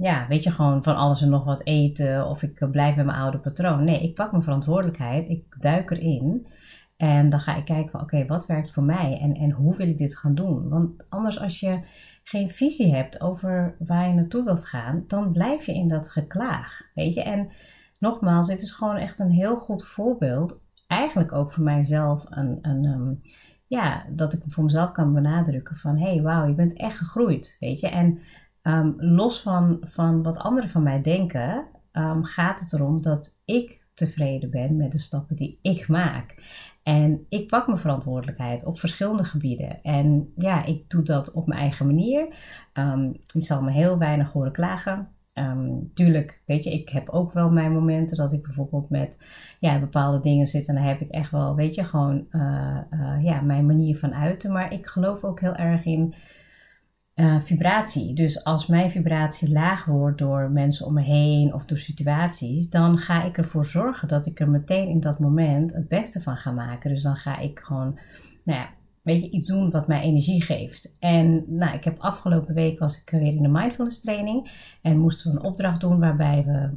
ja, 0.01 0.27
weet 0.29 0.43
je, 0.43 0.51
gewoon 0.51 0.83
van 0.83 0.97
alles 0.97 1.23
en 1.23 1.29
nog 1.29 1.45
wat 1.45 1.67
eten 1.67 2.27
of 2.27 2.43
ik 2.43 2.71
blijf 2.71 2.95
bij 2.95 3.05
mijn 3.05 3.19
oude 3.19 3.39
patroon. 3.39 3.85
Nee, 3.85 4.03
ik 4.03 4.15
pak 4.15 4.31
mijn 4.31 4.43
verantwoordelijkheid, 4.43 5.29
ik 5.29 5.57
duik 5.59 5.91
erin 5.91 6.47
en 6.97 7.31
dan 7.31 7.41
ga 7.41 7.57
ik 7.57 7.65
kijken 7.65 7.91
van 7.91 8.01
oké, 8.01 8.27
wat 8.27 8.47
werkt 8.47 8.73
voor 8.73 8.83
mij 8.83 9.19
en, 9.21 9.35
en 9.35 9.51
hoe 9.51 9.77
wil 9.77 9.89
ik 9.89 9.99
dit 9.99 10.17
gaan 10.17 10.35
doen? 10.35 10.69
Want 10.69 11.07
anders 11.09 11.41
als 11.41 11.61
je 11.61 11.81
geen 12.23 12.51
visie 12.51 12.95
hebt 12.95 13.21
over 13.21 13.77
waar 13.79 14.09
je 14.09 14.15
naartoe 14.15 14.45
wilt 14.45 14.67
gaan, 14.67 15.05
dan 15.09 15.33
blijf 15.33 15.67
je 15.67 15.75
in 15.75 15.89
dat 15.89 16.11
geklaag. 16.11 16.83
Weet 16.95 17.15
je? 17.15 17.23
En 17.23 17.51
nogmaals, 17.99 18.47
dit 18.47 18.63
is 18.63 18.71
gewoon 18.71 18.97
echt 18.97 19.19
een 19.19 19.31
heel 19.31 19.57
goed 19.57 19.85
voorbeeld. 19.85 20.61
Eigenlijk 20.87 21.33
ook 21.33 21.53
voor 21.53 21.65
mijzelf 21.65 22.25
een, 22.29 22.59
een 22.63 22.85
um, 22.85 23.21
ja, 23.67 24.05
dat 24.11 24.33
ik 24.33 24.45
voor 24.49 24.65
mezelf 24.65 24.93
kan 24.93 25.13
benadrukken 25.13 25.77
van 25.77 25.99
hé, 25.99 26.13
hey, 26.13 26.23
wauw, 26.23 26.47
je 26.47 26.55
bent 26.55 26.79
echt 26.79 26.97
gegroeid. 26.97 27.57
Weet 27.61 27.81
je? 27.81 27.89
En 27.89 28.19
um, 28.63 28.95
los 28.99 29.43
van, 29.43 29.79
van 29.81 30.23
wat 30.23 30.39
anderen 30.39 30.71
van 30.71 30.83
mij 30.83 31.03
denken, 31.03 31.67
um, 31.93 32.25
gaat 32.25 32.61
het 32.61 32.73
erom 32.73 33.03
dat 33.03 33.41
ik 33.45 33.84
tevreden 33.95 34.51
ben 34.51 34.77
met 34.77 34.93
de 34.93 34.99
stappen 34.99 35.37
die 35.37 35.59
ik 35.63 35.89
maak. 35.89 36.35
En 36.83 37.27
ik 37.29 37.49
pak 37.49 37.67
mijn 37.67 37.79
verantwoordelijkheid 37.79 38.65
op 38.65 38.79
verschillende 38.79 39.25
gebieden. 39.25 39.83
En 39.83 40.33
ja, 40.37 40.65
ik 40.65 40.91
doe 40.91 41.03
dat 41.03 41.33
op 41.33 41.47
mijn 41.47 41.61
eigen 41.61 41.87
manier. 41.87 42.27
Um, 42.73 43.17
je 43.27 43.41
zal 43.41 43.63
me 43.63 43.71
heel 43.71 43.99
weinig 43.99 44.33
horen 44.33 44.53
klagen. 44.53 45.09
Um, 45.35 45.91
tuurlijk, 45.95 46.41
weet 46.47 46.65
je, 46.65 46.73
ik 46.73 46.89
heb 46.89 47.09
ook 47.09 47.33
wel 47.33 47.51
mijn 47.51 47.73
momenten 47.73 48.17
dat 48.17 48.33
ik 48.33 48.43
bijvoorbeeld 48.43 48.91
met 48.91 49.19
ja, 49.59 49.79
bepaalde 49.79 50.21
dingen 50.21 50.47
zit. 50.47 50.69
En 50.69 50.75
dan 50.75 50.85
heb 50.85 51.01
ik 51.01 51.11
echt 51.11 51.31
wel, 51.31 51.55
weet 51.55 51.75
je, 51.75 51.85
gewoon 51.85 52.27
uh, 52.31 52.79
uh, 52.91 53.25
ja, 53.25 53.41
mijn 53.41 53.67
manier 53.67 53.99
van 53.99 54.15
uiten. 54.15 54.53
Maar 54.53 54.73
ik 54.73 54.87
geloof 54.87 55.25
ook 55.25 55.41
heel 55.41 55.55
erg 55.55 55.85
in 55.85 56.15
uh, 57.15 57.41
vibratie. 57.41 58.15
Dus 58.15 58.45
als 58.45 58.67
mijn 58.67 58.91
vibratie 58.91 59.53
laag 59.53 59.85
wordt 59.85 60.19
door 60.19 60.51
mensen 60.51 60.87
om 60.87 60.93
me 60.93 61.03
heen 61.03 61.55
of 61.55 61.67
door 61.67 61.79
situaties, 61.79 62.71
dan 62.71 62.99
ga 62.99 63.25
ik 63.25 63.39
ervoor 63.39 63.67
zorgen 63.67 64.09
dat 64.09 64.27
ik 64.27 64.41
er 64.41 64.51
meteen 64.51 64.89
in 64.89 65.01
dat 65.01 65.19
moment 65.19 65.73
het 65.73 65.89
beste 65.89 66.23
van 66.23 66.37
ga 66.37 66.51
maken. 66.51 66.91
Dus 66.91 67.03
dan 67.03 67.17
ga 67.17 67.39
ik 67.39 67.59
gewoon, 67.59 67.99
nou 68.45 68.59
ja, 68.59 68.69
weet 69.03 69.23
je, 69.23 69.31
iets 69.31 69.47
doen 69.47 69.71
wat 69.71 69.89
mij 69.89 70.01
energie 70.01 70.43
geeft. 70.43 70.93
En 70.99 71.45
nou, 71.47 71.75
ik 71.75 71.85
heb 71.85 71.99
afgelopen 71.99 72.55
week 72.55 72.79
was 72.79 73.01
ik 73.01 73.11
weer 73.11 73.35
in 73.35 73.43
de 73.43 73.49
mindfulness 73.49 74.01
training 74.01 74.51
en 74.83 74.99
moesten 74.99 75.31
we 75.31 75.37
een 75.37 75.45
opdracht 75.45 75.81
doen 75.81 75.99
waarbij 75.99 76.45
we 76.47 76.71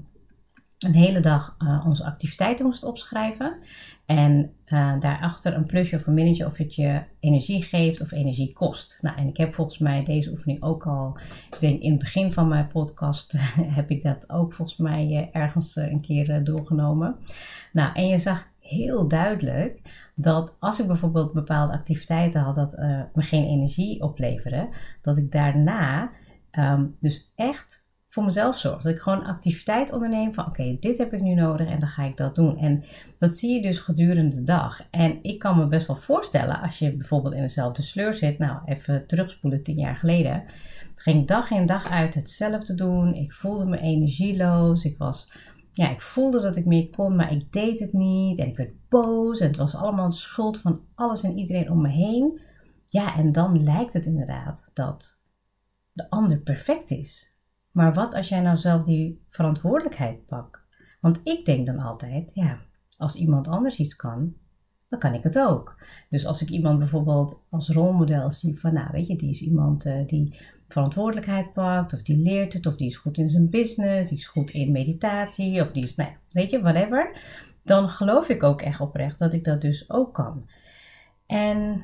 een 0.78 0.94
hele 0.94 1.20
dag 1.20 1.56
uh, 1.60 1.84
onze 1.88 2.06
activiteiten 2.06 2.66
moest 2.66 2.84
opschrijven. 2.84 3.58
En 4.06 4.52
uh, 4.68 5.00
daarachter 5.00 5.54
een 5.54 5.66
plusje 5.66 5.96
of 5.96 6.08
een 6.08 6.14
minnetje 6.14 6.46
of 6.46 6.58
het 6.58 6.76
je 6.76 7.04
energie 7.20 7.64
geeft 7.64 8.02
of 8.02 8.12
energie 8.12 8.54
kost. 8.54 8.98
Nou, 9.02 9.18
en 9.18 9.28
ik 9.28 9.38
heb 9.38 9.54
volgens 9.54 9.78
mij 9.78 10.04
deze 10.04 10.32
oefening 10.32 10.64
ook 10.64 10.86
al, 10.86 11.18
ik 11.50 11.60
denk 11.60 11.82
in 11.82 11.92
het 11.92 12.00
begin 12.00 12.34
van 12.34 12.48
mijn 12.48 12.68
podcast 12.68 13.32
heb 13.78 13.90
ik 13.90 14.04
dat 14.04 14.30
ook 14.30 14.54
volgens 14.54 14.78
mij 14.78 15.08
uh, 15.08 15.42
ergens 15.42 15.76
een 15.76 16.02
keer 16.02 16.44
doorgenomen. 16.44 17.16
Nou, 17.74 17.94
en 17.94 18.08
je 18.08 18.18
zag 18.18 18.48
heel 18.60 19.08
duidelijk 19.08 19.82
dat 20.16 20.58
als 20.60 20.80
ik 20.80 20.88
bijvoorbeeld 20.88 21.34
bepaalde 21.34 21.74
activiteiten 21.74 22.42
had 22.42 22.56
dat 22.56 22.78
me 23.14 23.22
geen 23.22 23.46
energie 23.46 24.02
opleverde, 24.02 24.70
dat 25.02 25.18
ik 25.18 25.32
daarna 25.32 26.12
um, 26.52 26.96
dus 27.00 27.32
echt 27.36 27.87
voor 28.18 28.26
mezelf 28.26 28.58
zorg. 28.58 28.82
Dat 28.82 28.94
ik 28.94 29.00
gewoon 29.00 29.24
activiteit 29.24 29.94
onderneem 29.94 30.34
van 30.34 30.46
oké, 30.46 30.78
dit 30.80 30.98
heb 30.98 31.14
ik 31.14 31.22
nu 31.22 31.34
nodig 31.34 31.70
en 31.70 31.80
dan 31.80 31.90
ga 31.90 32.04
ik 32.04 32.18
dat 32.18 32.36
doen. 32.36 32.58
En 32.58 32.84
dat 33.18 33.36
zie 33.36 33.54
je 33.54 33.62
dus 33.62 33.80
gedurende 33.80 34.36
de 34.36 34.44
dag. 34.44 34.82
En 34.92 35.24
ik 35.24 35.40
kan 35.40 35.58
me 35.58 35.68
best 35.68 35.88
wel 35.88 35.96
voorstellen 35.96 36.62
als 36.62 36.80
je 36.80 36.96
bijvoorbeeld 36.96 37.34
in 37.34 37.42
dezelfde 37.42 37.82
sleur 37.82 38.14
zit. 38.14 38.38
Nou, 38.38 38.60
even 38.66 39.08
terugspoelen 39.08 39.64
tien 39.64 39.76
jaar 39.76 39.96
geleden. 39.96 40.44
ging 40.96 41.22
ik 41.22 41.28
dag 41.28 41.52
in 41.52 41.66
dag 41.66 41.90
uit 41.90 42.16
hetzelfde 42.16 42.76
doen. 42.76 43.14
Ik 43.14 43.34
voelde 43.34 43.66
me 43.66 43.80
energieloos. 43.80 44.84
Ik 44.84 44.98
was 44.98 45.32
ja, 45.74 45.90
ik 45.90 46.02
voelde 46.02 46.42
dat 46.42 46.56
ik 46.56 46.66
meer 46.66 46.90
kon, 46.90 47.16
maar 47.16 47.32
ik 47.32 47.52
deed 47.52 47.80
het 47.80 47.94
niet. 47.94 48.40
En 48.40 48.48
ik 48.48 48.58
werd 48.58 48.90
boos. 48.90 49.40
En 49.40 49.48
het 49.48 49.58
was 49.58 49.76
allemaal 49.76 50.10
de 50.10 50.16
schuld 50.16 50.58
van 50.58 50.82
alles 50.96 51.24
en 51.24 51.38
iedereen 51.38 51.72
om 51.72 51.82
me 51.82 51.90
heen. 51.90 52.42
Ja, 52.90 53.16
en 53.16 53.32
dan 53.32 53.64
lijkt 53.64 53.94
het 53.94 54.06
inderdaad 54.06 54.72
dat 54.74 55.20
de 55.94 56.10
ander 56.10 56.40
perfect 56.40 56.92
is. 56.92 57.36
Maar 57.78 57.94
wat 57.94 58.16
als 58.16 58.30
jij 58.30 58.42
nou 58.42 58.58
zelf 58.58 58.84
die 58.84 59.22
verantwoordelijkheid 59.30 60.26
pakt? 60.26 60.60
Want 61.00 61.20
ik 61.24 61.46
denk 61.46 61.66
dan 61.66 61.80
altijd, 61.80 62.32
ja, 62.34 62.60
als 62.98 63.16
iemand 63.16 63.48
anders 63.48 63.78
iets 63.80 63.96
kan, 63.96 64.34
dan 64.88 65.00
kan 65.00 65.14
ik 65.14 65.24
het 65.24 65.40
ook. 65.40 65.76
Dus 66.10 66.26
als 66.26 66.42
ik 66.42 66.50
iemand 66.50 66.80
bijvoorbeeld 66.80 67.46
als 67.50 67.70
rolmodel 67.70 68.32
zie 68.32 68.60
van, 68.60 68.74
nou 68.74 68.88
weet 68.92 69.08
je, 69.08 69.16
die 69.16 69.30
is 69.30 69.42
iemand 69.42 69.86
uh, 69.86 70.08
die 70.08 70.40
verantwoordelijkheid 70.68 71.54
pakt, 71.54 71.94
of 71.94 72.02
die 72.02 72.18
leert 72.18 72.54
het, 72.54 72.66
of 72.66 72.76
die 72.76 72.88
is 72.88 72.98
goed 72.98 73.18
in 73.18 73.30
zijn 73.30 73.50
business, 73.50 74.10
die 74.10 74.18
is 74.18 74.28
goed 74.28 74.52
in 74.52 74.72
meditatie, 74.72 75.62
of 75.62 75.72
die 75.72 75.84
is, 75.84 75.96
nou 75.96 76.10
ja, 76.10 76.16
weet 76.32 76.50
je, 76.50 76.62
whatever. 76.62 77.22
Dan 77.64 77.90
geloof 77.90 78.30
ik 78.30 78.44
ook 78.44 78.62
echt 78.62 78.80
oprecht 78.80 79.20
dat 79.20 79.34
ik 79.34 79.44
dat 79.44 79.62
dus 79.62 79.90
ook 79.90 80.14
kan. 80.14 80.50
En 81.26 81.84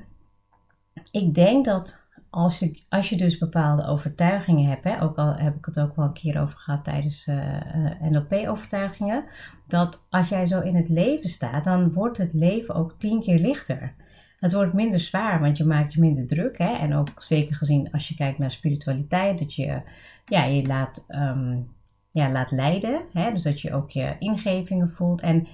ik 1.12 1.36
denk 1.36 1.66
dat 1.66 2.03
als 2.34 2.60
je, 2.60 2.82
als 2.90 3.10
je 3.10 3.18
dus 3.18 3.38
bepaalde 3.38 3.86
overtuigingen 3.86 4.70
hebt, 4.70 4.84
hè, 4.84 5.02
ook 5.02 5.18
al 5.18 5.36
heb 5.36 5.56
ik 5.56 5.66
het 5.66 5.80
ook 5.80 5.96
wel 5.96 6.06
een 6.06 6.14
keer 6.14 6.42
over 6.42 6.58
gehad 6.58 6.84
tijdens 6.84 7.28
eh, 7.28 7.38
uh, 7.38 8.02
NLP-overtuigingen, 8.02 9.24
dat 9.68 10.06
als 10.10 10.30
jij 10.30 10.46
zo 10.46 10.60
in 10.60 10.76
het 10.76 10.90
leven 10.90 11.30
staat, 11.30 11.64
dan 11.64 11.94
wordt 11.94 12.18
het 12.18 12.34
leven 12.34 12.76
ook 12.76 12.96
tien 12.98 13.22
keer 13.22 13.40
lichter. 13.40 13.94
Het 14.40 14.54
wordt 14.54 14.74
minder 14.74 15.00
zwaar, 15.00 15.40
want 15.40 15.58
je 15.58 15.66
maakt 15.66 15.94
je 15.94 16.00
minder 16.00 16.28
druk. 16.28 16.58
Hè? 16.58 16.76
En 16.76 16.96
ook 16.96 17.10
zeker 17.18 17.56
gezien 17.56 17.92
als 17.92 18.08
je 18.08 18.16
kijkt 18.16 18.38
naar 18.38 18.52
spiritualiteit, 18.52 19.40
dat 19.40 19.56
je 19.56 19.82
ja, 20.26 20.44
je 20.44 20.68
laat, 20.68 21.06
um, 21.10 21.72
ja, 22.12 22.32
laat 22.32 22.52
leiden. 22.52 23.02
Hè? 23.12 23.32
Dus 23.32 23.44
dat 23.44 23.62
je 23.62 23.74
ook 23.74 23.90
je 23.90 24.16
ingevingen 24.20 24.90
voelt. 24.90 25.22
En 25.22 25.48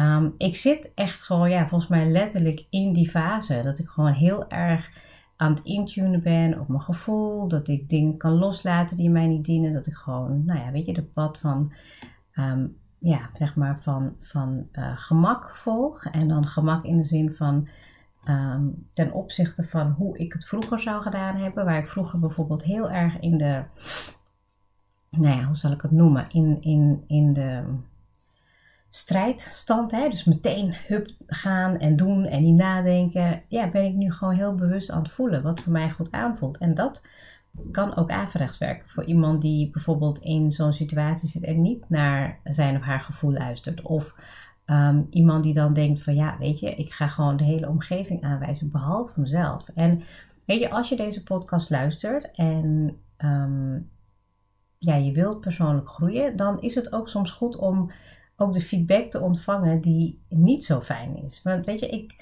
um, 0.00 0.34
ik 0.38 0.56
zit 0.56 0.92
echt 0.94 1.22
gewoon, 1.22 1.50
ja, 1.50 1.68
volgens 1.68 1.90
mij 1.90 2.06
letterlijk 2.06 2.66
in 2.70 2.92
die 2.92 3.10
fase. 3.10 3.60
Dat 3.64 3.78
ik 3.78 3.88
gewoon 3.88 4.12
heel 4.12 4.48
erg 4.48 5.02
aan 5.36 5.50
het 5.50 5.64
intunen 5.64 6.22
ben 6.22 6.60
op 6.60 6.68
mijn 6.68 6.82
gevoel. 6.82 7.48
Dat 7.48 7.68
ik 7.68 7.88
dingen 7.88 8.16
kan 8.16 8.32
loslaten 8.32 8.96
die 8.96 9.10
mij 9.10 9.26
niet 9.26 9.44
dienen. 9.44 9.72
Dat 9.72 9.86
ik 9.86 9.94
gewoon, 9.94 10.44
nou 10.44 10.60
ja, 10.60 10.70
weet 10.70 10.86
je, 10.86 10.92
de 10.92 11.02
pad 11.02 11.38
van, 11.38 11.72
um, 12.34 12.76
ja, 12.98 13.30
zeg 13.34 13.56
maar 13.56 13.82
van, 13.82 14.16
van 14.20 14.66
uh, 14.72 14.92
gemak 14.94 15.56
volg. 15.56 16.04
En 16.04 16.28
dan 16.28 16.46
gemak 16.46 16.84
in 16.84 16.96
de 16.96 17.02
zin 17.02 17.34
van 17.34 17.68
um, 18.28 18.86
ten 18.92 19.12
opzichte 19.12 19.64
van 19.64 19.90
hoe 19.90 20.18
ik 20.18 20.32
het 20.32 20.44
vroeger 20.44 20.80
zou 20.80 21.02
gedaan 21.02 21.36
hebben. 21.36 21.64
Waar 21.64 21.78
ik 21.78 21.88
vroeger 21.88 22.18
bijvoorbeeld 22.18 22.64
heel 22.64 22.90
erg 22.90 23.20
in 23.20 23.38
de, 23.38 23.62
nou 25.10 25.38
ja, 25.38 25.44
hoe 25.44 25.56
zal 25.56 25.72
ik 25.72 25.82
het 25.82 25.90
noemen? 25.90 26.26
In, 26.30 26.56
in, 26.60 27.04
in 27.06 27.32
de 27.32 27.62
strijdstand, 28.96 29.90
hè, 29.90 30.08
dus 30.08 30.24
meteen 30.24 30.74
hup 30.86 31.10
gaan 31.26 31.78
en 31.78 31.96
doen 31.96 32.24
en 32.24 32.42
niet 32.42 32.54
nadenken, 32.54 33.42
ja, 33.48 33.70
ben 33.70 33.84
ik 33.84 33.94
nu 33.94 34.12
gewoon 34.12 34.34
heel 34.34 34.54
bewust 34.54 34.90
aan 34.90 35.02
het 35.02 35.12
voelen 35.12 35.42
wat 35.42 35.60
voor 35.60 35.72
mij 35.72 35.90
goed 35.90 36.12
aanvoelt. 36.12 36.58
En 36.58 36.74
dat 36.74 37.06
kan 37.70 37.96
ook 37.96 38.10
averechts 38.10 38.58
werken 38.58 38.88
voor 38.88 39.04
iemand 39.04 39.42
die 39.42 39.70
bijvoorbeeld 39.70 40.18
in 40.18 40.52
zo'n 40.52 40.72
situatie 40.72 41.28
zit 41.28 41.44
en 41.44 41.62
niet 41.62 41.84
naar 41.88 42.38
zijn 42.44 42.76
of 42.76 42.82
haar 42.82 43.00
gevoel 43.00 43.32
luistert. 43.32 43.82
Of 43.82 44.14
um, 44.66 45.06
iemand 45.10 45.44
die 45.44 45.54
dan 45.54 45.72
denkt 45.72 46.02
van 46.02 46.14
ja, 46.14 46.36
weet 46.38 46.60
je, 46.60 46.74
ik 46.74 46.92
ga 46.92 47.08
gewoon 47.08 47.36
de 47.36 47.44
hele 47.44 47.68
omgeving 47.68 48.22
aanwijzen 48.22 48.70
behalve 48.70 49.20
mezelf. 49.20 49.68
En 49.74 50.02
weet 50.44 50.60
je, 50.60 50.70
als 50.70 50.88
je 50.88 50.96
deze 50.96 51.22
podcast 51.22 51.70
luistert 51.70 52.30
en 52.30 52.96
um, 53.18 53.90
ja, 54.78 54.94
je 54.94 55.12
wilt 55.12 55.40
persoonlijk 55.40 55.88
groeien, 55.88 56.36
dan 56.36 56.60
is 56.60 56.74
het 56.74 56.92
ook 56.92 57.08
soms 57.08 57.30
goed 57.30 57.56
om 57.56 57.90
ook 58.36 58.52
de 58.52 58.60
feedback 58.60 59.10
te 59.10 59.20
ontvangen 59.20 59.80
die 59.80 60.20
niet 60.28 60.64
zo 60.64 60.80
fijn 60.80 61.16
is. 61.16 61.42
Want 61.42 61.66
weet 61.66 61.80
je, 61.80 61.88
ik, 61.88 62.16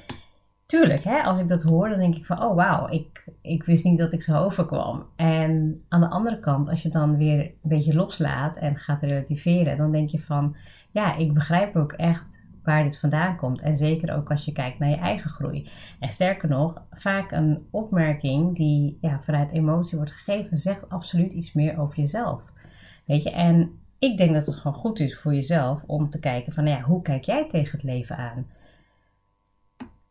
tuurlijk, 0.66 1.04
hè, 1.04 1.23
als 1.23 1.40
ik 1.40 1.49
dat 1.49 1.62
hoor, 1.62 1.88
dan 1.88 1.99
denk 1.99 2.16
ik 2.16 2.26
van, 2.26 2.42
oh 2.42 2.54
wauw, 2.54 2.88
ik, 2.88 3.25
ik 3.42 3.64
wist 3.64 3.85
niet 3.85 3.99
dat 3.99 4.12
ik 4.12 4.23
zo 4.23 4.38
overkwam. 4.38 5.07
En 5.16 5.83
aan 5.88 6.00
de 6.00 6.09
andere 6.09 6.38
kant, 6.38 6.69
als 6.69 6.83
je 6.83 6.88
dan 6.88 7.16
weer 7.16 7.40
een 7.40 7.57
beetje 7.62 7.95
loslaat 7.95 8.57
en 8.57 8.76
gaat 8.76 9.02
relativeren, 9.02 9.76
dan 9.76 9.92
denk 9.92 10.11
je 10.11 10.21
van, 10.21 10.57
ja, 10.90 11.16
ik 11.16 11.35
begrijp 11.35 11.76
ook 11.76 11.92
echt 11.92 12.42
waar 12.62 12.83
dit 12.83 12.99
vandaan 12.99 13.37
komt. 13.37 13.61
En 13.61 13.76
zeker 13.76 14.14
ook 14.16 14.31
als 14.31 14.45
je 14.45 14.52
kijkt 14.52 14.78
naar 14.78 14.88
je 14.88 14.97
eigen 14.97 15.31
groei. 15.31 15.69
En 16.00 16.09
sterker 16.09 16.49
nog, 16.49 16.83
vaak 16.90 17.33
een 17.33 17.66
opmerking 17.71 18.57
die 18.57 18.99
ja, 19.00 19.21
vanuit 19.23 19.52
emotie 19.52 19.97
wordt 19.97 20.12
gegeven, 20.12 20.59
zegt 20.59 20.88
absoluut 20.88 21.33
iets 21.33 21.52
meer 21.52 21.78
over 21.78 21.97
jezelf. 21.97 22.52
Weet 23.04 23.23
je, 23.23 23.31
en 23.31 23.81
ik 24.02 24.16
denk 24.16 24.32
dat 24.32 24.47
het 24.47 24.56
gewoon 24.56 24.76
goed 24.76 25.00
is 25.00 25.18
voor 25.18 25.35
jezelf 25.35 25.82
om 25.87 26.09
te 26.09 26.18
kijken 26.18 26.52
van, 26.52 26.64
nou 26.64 26.76
ja, 26.76 26.82
hoe 26.82 27.02
kijk 27.02 27.25
jij 27.25 27.49
tegen 27.49 27.73
het 27.73 27.82
leven 27.82 28.16
aan? 28.16 28.47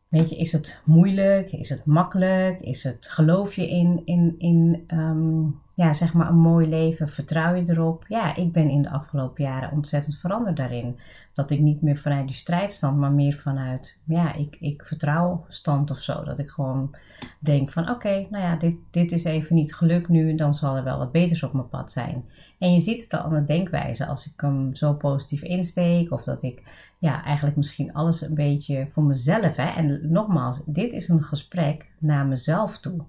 Weet 0.07 0.29
je, 0.29 0.35
is 0.35 0.51
het 0.51 0.81
moeilijk? 0.85 1.51
Is 1.51 1.69
het 1.69 1.85
makkelijk? 1.85 2.61
Is 2.61 2.83
het, 2.83 3.07
geloof 3.09 3.55
je 3.55 3.69
in, 3.69 4.01
in, 4.05 4.35
in 4.37 4.83
um, 4.87 5.60
ja, 5.73 5.93
zeg 5.93 6.13
maar 6.13 6.27
een 6.27 6.39
mooi 6.39 6.67
leven? 6.67 7.09
Vertrouw 7.09 7.53
je 7.53 7.63
erop? 7.69 8.05
Ja, 8.07 8.35
ik 8.35 8.51
ben 8.51 8.69
in 8.69 8.81
de 8.81 8.89
afgelopen 8.89 9.43
jaren 9.43 9.71
ontzettend 9.71 10.17
veranderd 10.17 10.57
daarin. 10.57 10.99
Dat 11.33 11.51
ik 11.51 11.59
niet 11.59 11.81
meer 11.81 11.97
vanuit 11.97 12.27
die 12.27 12.35
strijdstand, 12.35 12.97
maar 12.97 13.11
meer 13.11 13.33
vanuit, 13.33 13.97
ja, 14.05 14.33
ik, 14.33 14.57
ik 14.59 14.83
vertrouw 14.85 15.45
stand 15.47 15.91
of 15.91 15.97
zo. 15.97 16.23
Dat 16.23 16.39
ik 16.39 16.49
gewoon 16.49 16.95
denk 17.39 17.69
van, 17.71 17.89
oké, 17.89 18.27
nou 18.29 18.43
ja, 18.43 18.55
dit, 18.55 18.75
dit 18.91 19.11
is 19.11 19.23
even 19.23 19.55
niet 19.55 19.75
gelukt 19.75 20.07
nu, 20.07 20.35
dan 20.35 20.55
zal 20.55 20.75
er 20.75 20.83
wel 20.83 20.97
wat 20.97 21.11
beters 21.11 21.43
op 21.43 21.53
mijn 21.53 21.69
pad 21.69 21.91
zijn. 21.91 22.23
En 22.59 22.73
je 22.73 22.79
ziet 22.79 23.01
het 23.01 23.13
al 23.13 23.19
aan 23.19 23.29
de 23.29 23.45
denkwijze, 23.45 24.05
als 24.05 24.25
ik 24.25 24.41
hem 24.41 24.75
zo 24.75 24.93
positief 24.93 25.41
insteek, 25.41 26.11
of 26.11 26.23
dat 26.23 26.43
ik, 26.43 26.63
ja, 26.97 27.23
eigenlijk 27.23 27.57
misschien 27.57 27.93
alles 27.93 28.21
een 28.21 28.35
beetje 28.35 28.87
voor 28.93 29.03
mezelf, 29.03 29.55
hè. 29.55 29.69
En 29.69 30.11
nogmaals, 30.11 30.61
dit 30.65 30.93
is 30.93 31.07
een 31.07 31.23
gesprek 31.23 31.89
naar 31.97 32.25
mezelf 32.25 32.79
toe 32.79 33.03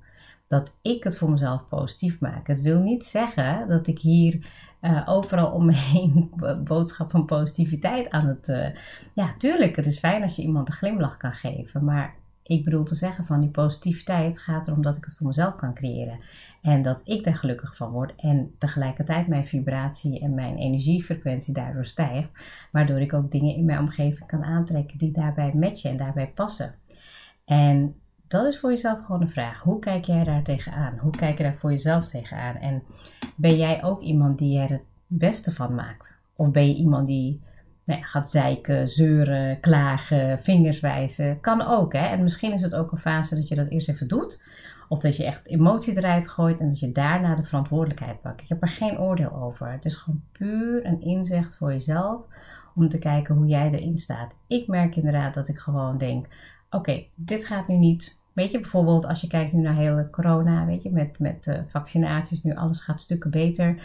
dat 0.53 0.75
ik 0.83 1.05
het 1.05 1.17
voor 1.17 1.31
mezelf 1.31 1.69
positief 1.69 2.21
maak. 2.21 2.47
Het 2.47 2.61
wil 2.61 2.81
niet 2.81 3.05
zeggen 3.05 3.69
dat 3.69 3.87
ik 3.87 3.99
hier 3.99 4.47
uh, 4.81 5.03
overal 5.07 5.51
om 5.51 5.65
me 5.65 5.75
heen 5.93 6.31
boodschap 6.65 7.11
van 7.11 7.25
positiviteit 7.25 8.11
aan 8.11 8.27
het. 8.27 8.49
Uh, 8.49 8.67
ja, 9.15 9.35
tuurlijk, 9.39 9.77
het 9.77 9.87
is 9.87 9.99
fijn 9.99 10.23
als 10.23 10.37
je 10.37 10.43
iemand 10.43 10.69
een 10.69 10.75
glimlach 10.75 11.17
kan 11.17 11.33
geven. 11.33 11.85
Maar 11.85 12.15
ik 12.43 12.65
bedoel 12.65 12.85
te 12.85 12.95
zeggen 12.95 13.27
van 13.27 13.41
die 13.41 13.51
positiviteit 13.51 14.39
gaat 14.39 14.69
erom 14.69 14.83
dat 14.83 14.97
ik 14.97 15.05
het 15.05 15.15
voor 15.17 15.27
mezelf 15.27 15.55
kan 15.55 15.75
creëren. 15.75 16.21
En 16.63 16.83
dat 16.83 17.01
ik 17.05 17.25
daar 17.25 17.37
gelukkig 17.37 17.77
van 17.77 17.91
word. 17.91 18.15
En 18.17 18.55
tegelijkertijd 18.59 19.27
mijn 19.27 19.47
vibratie 19.47 20.21
en 20.21 20.35
mijn 20.35 20.57
energiefrequentie 20.57 21.55
daardoor 21.55 21.87
stijgt. 21.87 22.31
Waardoor 22.73 23.01
ik 23.01 23.13
ook 23.13 23.31
dingen 23.31 23.55
in 23.55 23.65
mijn 23.65 23.79
omgeving 23.79 24.27
kan 24.27 24.45
aantrekken 24.45 24.99
die 24.99 25.13
daarbij 25.13 25.53
matchen 25.57 25.91
en 25.91 25.97
daarbij 25.97 26.29
passen. 26.29 26.75
En 27.45 27.95
dat 28.33 28.47
is 28.47 28.59
voor 28.59 28.71
jezelf 28.71 29.05
gewoon 29.05 29.21
een 29.21 29.31
vraag. 29.31 29.61
Hoe 29.61 29.79
kijk 29.79 30.05
jij 30.05 30.25
daar 30.25 30.43
tegenaan? 30.43 30.99
Hoe 30.99 31.11
kijk 31.11 31.39
je 31.39 31.45
daar 31.45 31.57
voor 31.57 31.71
jezelf 31.71 32.09
tegenaan? 32.09 32.57
En 32.57 32.83
ben 33.35 33.57
jij 33.57 33.85
ook 33.85 34.01
iemand 34.01 34.39
die 34.39 34.59
er 34.59 34.69
het 34.69 34.83
beste 35.07 35.53
van 35.53 35.75
maakt? 35.75 36.19
Of 36.37 36.51
ben 36.51 36.69
je 36.69 36.75
iemand 36.75 37.07
die 37.07 37.41
nou 37.85 38.01
ja, 38.01 38.07
gaat 38.07 38.31
zeiken, 38.31 38.89
zeuren, 38.89 39.61
klagen, 39.61 40.39
vingers 40.39 40.81
wijzen? 40.81 41.41
Kan 41.41 41.63
ook, 41.63 41.93
hè? 41.93 42.07
En 42.07 42.23
misschien 42.23 42.53
is 42.53 42.61
het 42.61 42.75
ook 42.75 42.93
een 42.93 42.99
fase 42.99 43.35
dat 43.35 43.49
je 43.49 43.55
dat 43.55 43.69
eerst 43.69 43.89
even 43.89 44.09
doet. 44.09 44.43
Of 44.89 45.01
dat 45.01 45.17
je 45.17 45.25
echt 45.25 45.49
emotie 45.49 45.97
eruit 45.97 46.29
gooit 46.29 46.59
en 46.59 46.69
dat 46.69 46.81
je 46.81 46.93
daarna 46.93 47.35
de 47.35 47.45
verantwoordelijkheid 47.45 48.21
pakt. 48.21 48.41
Ik 48.41 48.49
heb 48.49 48.63
er 48.63 48.69
geen 48.69 48.99
oordeel 48.99 49.33
over. 49.33 49.71
Het 49.71 49.85
is 49.85 49.97
gewoon 49.97 50.23
puur 50.33 50.87
een 50.87 51.01
inzicht 51.01 51.57
voor 51.57 51.73
jezelf 51.73 52.21
om 52.75 52.89
te 52.89 52.99
kijken 52.99 53.35
hoe 53.35 53.47
jij 53.47 53.71
erin 53.71 53.99
staat. 53.99 54.33
Ik 54.47 54.67
merk 54.67 54.97
inderdaad 54.97 55.35
dat 55.35 55.49
ik 55.49 55.59
gewoon 55.59 55.99
denk: 55.99 56.27
oké, 56.71 57.05
dit 57.15 57.47
gaat 57.47 57.69
nu 57.69 57.77
niet. 57.77 58.21
Weet 58.33 58.51
je, 58.51 58.61
bijvoorbeeld 58.61 59.07
als 59.07 59.21
je 59.21 59.27
kijkt 59.27 59.53
nu 59.53 59.61
naar 59.61 59.75
hele 59.75 60.11
corona, 60.11 60.67
weet 60.67 60.83
je, 60.83 60.91
met, 60.91 61.19
met 61.19 61.63
vaccinaties, 61.69 62.43
nu 62.43 62.55
alles 62.55 62.81
gaat 62.81 63.01
stukken 63.01 63.31
beter. 63.31 63.83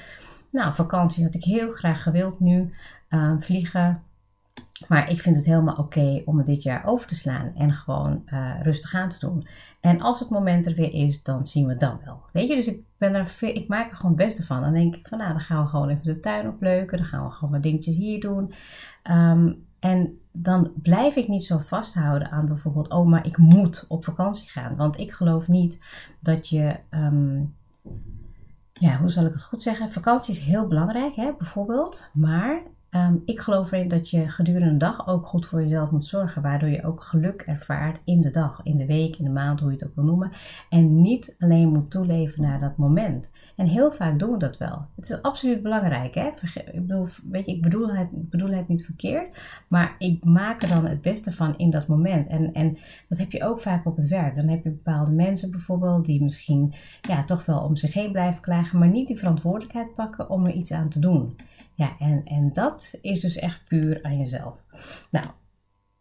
Nou, 0.52 0.76
vakantie 0.76 1.24
had 1.24 1.36
ik 1.36 1.44
heel 1.44 1.72
graag 1.72 2.04
gewild 2.04 2.40
nu. 2.40 2.74
Ehm, 3.08 3.40
vliegen. 3.40 4.02
Maar 4.88 5.10
ik 5.12 5.22
vind 5.22 5.36
het 5.36 5.46
helemaal 5.46 5.76
oké 5.76 6.22
om 6.26 6.38
het 6.38 6.46
dit 6.46 6.64
jaar 6.64 6.86
over 6.86 7.08
te 7.08 7.16
slaan 7.16 7.52
en 7.56 7.74
gewoon 7.74 8.24
uh, 8.34 8.62
rustig 8.62 8.94
aan 8.94 9.10
te 9.10 9.20
doen. 9.20 9.48
En 9.82 10.02
als 10.02 10.20
het 10.20 10.30
moment 10.30 10.66
er 10.66 10.74
weer 10.74 10.94
is, 10.94 11.24
dan 11.24 11.48
zien 11.48 11.68
we 11.68 11.78
dan 11.78 12.00
wel. 12.06 12.22
Weet 12.34 12.48
je, 12.48 12.56
dus 12.56 12.68
ik, 12.68 12.82
ben 12.98 13.14
er, 13.14 13.38
ik 13.40 13.68
maak 13.68 13.90
er 13.90 13.96
gewoon 13.96 14.12
het 14.12 14.26
beste 14.26 14.44
van. 14.44 14.62
Dan 14.62 14.74
denk 14.74 14.96
ik 14.96 15.08
van, 15.08 15.18
nou, 15.18 15.32
dan 15.32 15.40
gaan 15.40 15.64
we 15.64 15.70
gewoon 15.70 15.90
even 15.90 16.04
de 16.04 16.20
tuin 16.20 16.48
opleuken. 16.48 16.98
Dan 16.98 17.06
gaan 17.06 17.26
we 17.26 17.32
gewoon 17.32 17.54
wat 17.54 17.64
dingetjes 17.64 17.96
hier 17.96 18.20
doen. 18.20 18.54
Um, 19.12 19.67
en 19.88 20.20
dan 20.32 20.72
blijf 20.82 21.16
ik 21.16 21.28
niet 21.28 21.46
zo 21.46 21.58
vasthouden 21.58 22.32
aan 22.32 22.48
bijvoorbeeld, 22.48 22.90
oh, 22.90 23.08
maar 23.08 23.26
ik 23.26 23.38
moet 23.38 23.86
op 23.88 24.04
vakantie 24.04 24.50
gaan. 24.50 24.76
Want 24.76 24.98
ik 25.00 25.12
geloof 25.12 25.48
niet 25.48 25.80
dat 26.20 26.50
je, 26.50 26.76
um, 26.92 27.54
ja, 28.74 28.98
hoe 28.98 29.10
zal 29.10 29.26
ik 29.26 29.34
het 29.34 29.44
goed 29.44 29.62
zeggen? 29.62 29.92
Vakantie 29.92 30.34
is 30.34 30.40
heel 30.40 30.68
belangrijk, 30.68 31.16
hè, 31.16 31.34
bijvoorbeeld. 31.38 32.10
Maar 32.14 32.62
Ehm, 32.90 33.16
ik 33.26 33.40
geloof 33.40 33.72
erin 33.72 33.88
dat 33.88 34.10
je 34.10 34.30
gedurende 34.30 34.72
de 34.72 34.78
dag 34.78 35.08
ook 35.08 35.26
goed 35.26 35.46
voor 35.46 35.62
jezelf 35.62 35.92
moet 35.92 36.06
zorgen, 36.06 36.42
waardoor 36.42 36.70
je 36.70 36.86
ook 36.86 37.02
geluk 37.02 37.42
ervaart 37.42 38.00
in 38.04 38.22
de 38.22 38.30
dag, 38.30 38.60
in 38.64 38.78
de 38.78 38.86
week, 38.86 39.16
in 39.16 39.24
de 39.26 39.32
maand, 39.32 39.60
hoe 39.60 39.72
je 39.72 39.78
het 39.78 39.88
ook 39.88 39.96
wil 39.96 40.04
noemen. 40.04 40.32
En 40.70 41.02
niet 41.02 41.36
alleen 41.40 41.70
moet 41.70 41.92
toeleven 41.92 42.42
naar 42.42 42.60
dat 42.60 42.78
moment. 42.78 43.32
En 43.56 43.66
heel 43.66 43.92
vaak 43.92 44.20
doen 44.20 44.32
we 44.32 44.38
dat 44.38 44.58
wel. 44.58 44.86
Het 44.96 45.10
is 45.10 45.22
absoluut 45.22 45.62
belangrijk. 45.62 46.16
Hè? 46.16 46.28
Ik, 46.72 46.88
bedoel, 46.88 47.08
weet 47.30 47.46
je, 47.46 47.52
ik 47.52 47.62
bedoel 47.62 47.90
het, 47.90 48.10
bedoel 48.14 48.50
het 48.50 48.68
niet 48.68 48.86
verkeerd, 48.86 49.38
maar 49.68 49.96
ik 49.98 50.26
maak 50.26 50.62
er 50.62 50.70
dan 50.70 50.86
het 50.86 51.02
beste 51.02 51.32
van 51.32 51.58
in 51.58 51.70
dat 51.70 51.88
moment. 51.88 52.28
En, 52.28 52.54
en 52.54 52.78
dat 53.10 53.18
heb 53.18 53.32
je 53.32 53.44
ook 53.44 53.62
vaak 53.62 53.86
op 53.86 53.96
het 53.96 54.08
werk. 54.08 54.36
Dan 54.36 54.48
heb 54.48 54.64
je 54.64 54.70
bepaalde 54.70 55.12
mensen 55.12 55.52
bijvoorbeeld 55.52 56.06
die 56.06 56.24
misschien 56.24 56.74
ja, 57.02 57.24
toch 57.24 57.46
wel 57.46 57.60
om 57.60 57.76
zich 57.76 57.94
heen 57.94 58.12
blijven 58.12 58.42
klagen, 58.42 58.80
maar 58.80 58.90
niet 58.90 59.08
die 59.08 59.18
verantwoordelijkheid 59.18 59.96
pakken 59.96 60.30
om 60.30 60.46
er 60.46 60.54
iets 60.54 60.72
aan 60.72 60.90
te 60.90 61.00
doen. 61.00 61.36
Ja, 61.78 61.96
en, 62.00 62.22
en 62.26 62.54
dat 62.54 62.98
is 63.02 63.20
dus 63.20 63.36
echt 63.36 63.66
puur 63.68 64.04
aan 64.04 64.18
jezelf. 64.18 64.64
Nou, 65.12 65.26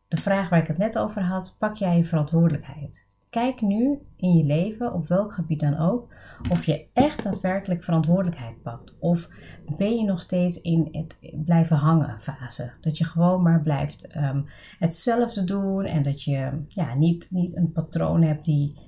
de 0.09 0.21
vraag 0.21 0.49
waar 0.49 0.61
ik 0.61 0.67
het 0.67 0.79
net 0.79 0.99
over 0.99 1.23
had, 1.23 1.55
pak 1.59 1.77
jij 1.77 1.97
je 1.97 2.05
verantwoordelijkheid? 2.05 3.07
Kijk 3.31 3.61
nu 3.61 3.99
in 4.17 4.37
je 4.37 4.45
leven, 4.45 4.93
op 4.93 5.09
welk 5.09 5.33
gebied 5.33 5.61
dan 5.61 5.79
ook, 5.79 6.15
of 6.51 6.65
je 6.65 6.87
echt 6.93 7.23
daadwerkelijk 7.23 7.85
verantwoordelijkheid 7.85 8.63
pakt. 8.63 8.99
Of 8.99 9.29
ben 9.77 9.97
je 9.97 10.05
nog 10.05 10.21
steeds 10.21 10.61
in 10.61 10.89
het 10.93 11.17
blijven 11.45 11.77
hangen 11.77 12.21
fase. 12.21 12.71
Dat 12.81 12.99
je 12.99 13.05
gewoon 13.05 13.43
maar 13.43 13.63
blijft 13.63 14.17
um, 14.17 14.47
hetzelfde 14.79 15.45
doen 15.45 15.85
en 15.85 16.03
dat 16.03 16.23
je 16.23 16.65
ja, 16.69 16.95
niet, 16.95 17.29
niet 17.31 17.57
een 17.57 17.73
patroon 17.73 18.23
hebt 18.23 18.45
die, 18.45 18.79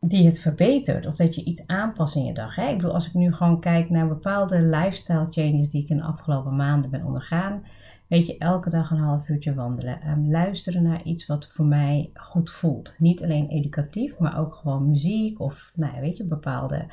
die 0.00 0.26
het 0.26 0.40
verbetert 0.40 1.06
of 1.06 1.14
dat 1.14 1.34
je 1.34 1.44
iets 1.44 1.66
aanpast 1.66 2.16
in 2.16 2.24
je 2.24 2.34
dag. 2.34 2.56
Ik 2.56 2.76
bedoel, 2.76 2.94
als 2.94 3.06
ik 3.06 3.14
nu 3.14 3.32
gewoon 3.32 3.60
kijk 3.60 3.90
naar 3.90 4.08
bepaalde 4.08 4.62
lifestyle 4.62 5.26
changes 5.30 5.70
die 5.70 5.82
ik 5.82 5.88
in 5.88 5.96
de 5.96 6.02
afgelopen 6.02 6.56
maanden 6.56 6.90
ben 6.90 7.04
ondergaan, 7.04 7.62
weet 8.06 8.26
je, 8.26 8.38
elke 8.38 8.70
dag 8.70 8.90
een 8.90 8.98
half 8.98 9.28
uurtje 9.28 9.54
wandelen. 9.54 10.08
Um, 10.08 10.30
luisteren 10.30 10.82
naar 10.82 11.02
iets 11.02 11.26
wat 11.26 11.50
voor 11.52 11.64
mij 11.64 12.10
goed 12.14 12.50
voelt. 12.50 12.94
Niet 12.98 13.22
alleen 13.22 13.48
educatief, 13.48 14.18
maar 14.18 14.38
ook 14.38 14.54
gewoon 14.54 14.90
muziek 14.90 15.40
of, 15.40 15.72
nou 15.74 15.94
ja, 15.94 16.00
weet 16.00 16.16
je, 16.16 16.24
bepaalde 16.24 16.86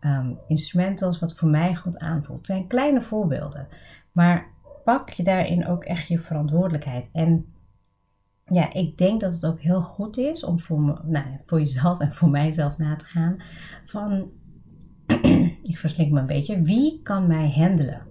um, 0.00 0.38
instrumentals 0.48 1.18
wat 1.18 1.34
voor 1.34 1.48
mij 1.48 1.74
goed 1.74 1.98
aanvoelt. 1.98 2.38
Het 2.38 2.46
zijn 2.46 2.66
kleine 2.66 3.00
voorbeelden, 3.00 3.68
maar 4.12 4.46
pak 4.84 5.10
je 5.10 5.22
daarin 5.22 5.66
ook 5.66 5.84
echt 5.84 6.08
je 6.08 6.18
verantwoordelijkheid. 6.18 7.08
En 7.12 7.46
ja, 8.52 8.72
ik 8.72 8.98
denk 8.98 9.20
dat 9.20 9.32
het 9.32 9.46
ook 9.46 9.60
heel 9.60 9.82
goed 9.82 10.16
is 10.16 10.44
om 10.44 10.60
voor, 10.60 11.00
nou, 11.04 11.26
voor 11.46 11.58
jezelf 11.58 12.00
en 12.00 12.12
voor 12.12 12.30
mijzelf 12.30 12.78
na 12.78 12.96
te 12.96 13.04
gaan 13.04 13.36
van, 13.84 14.30
ik 15.62 15.78
verslink 15.78 16.12
me 16.12 16.20
een 16.20 16.26
beetje, 16.26 16.62
wie 16.62 17.00
kan 17.02 17.26
mij 17.26 17.52
handelen? 17.54 18.06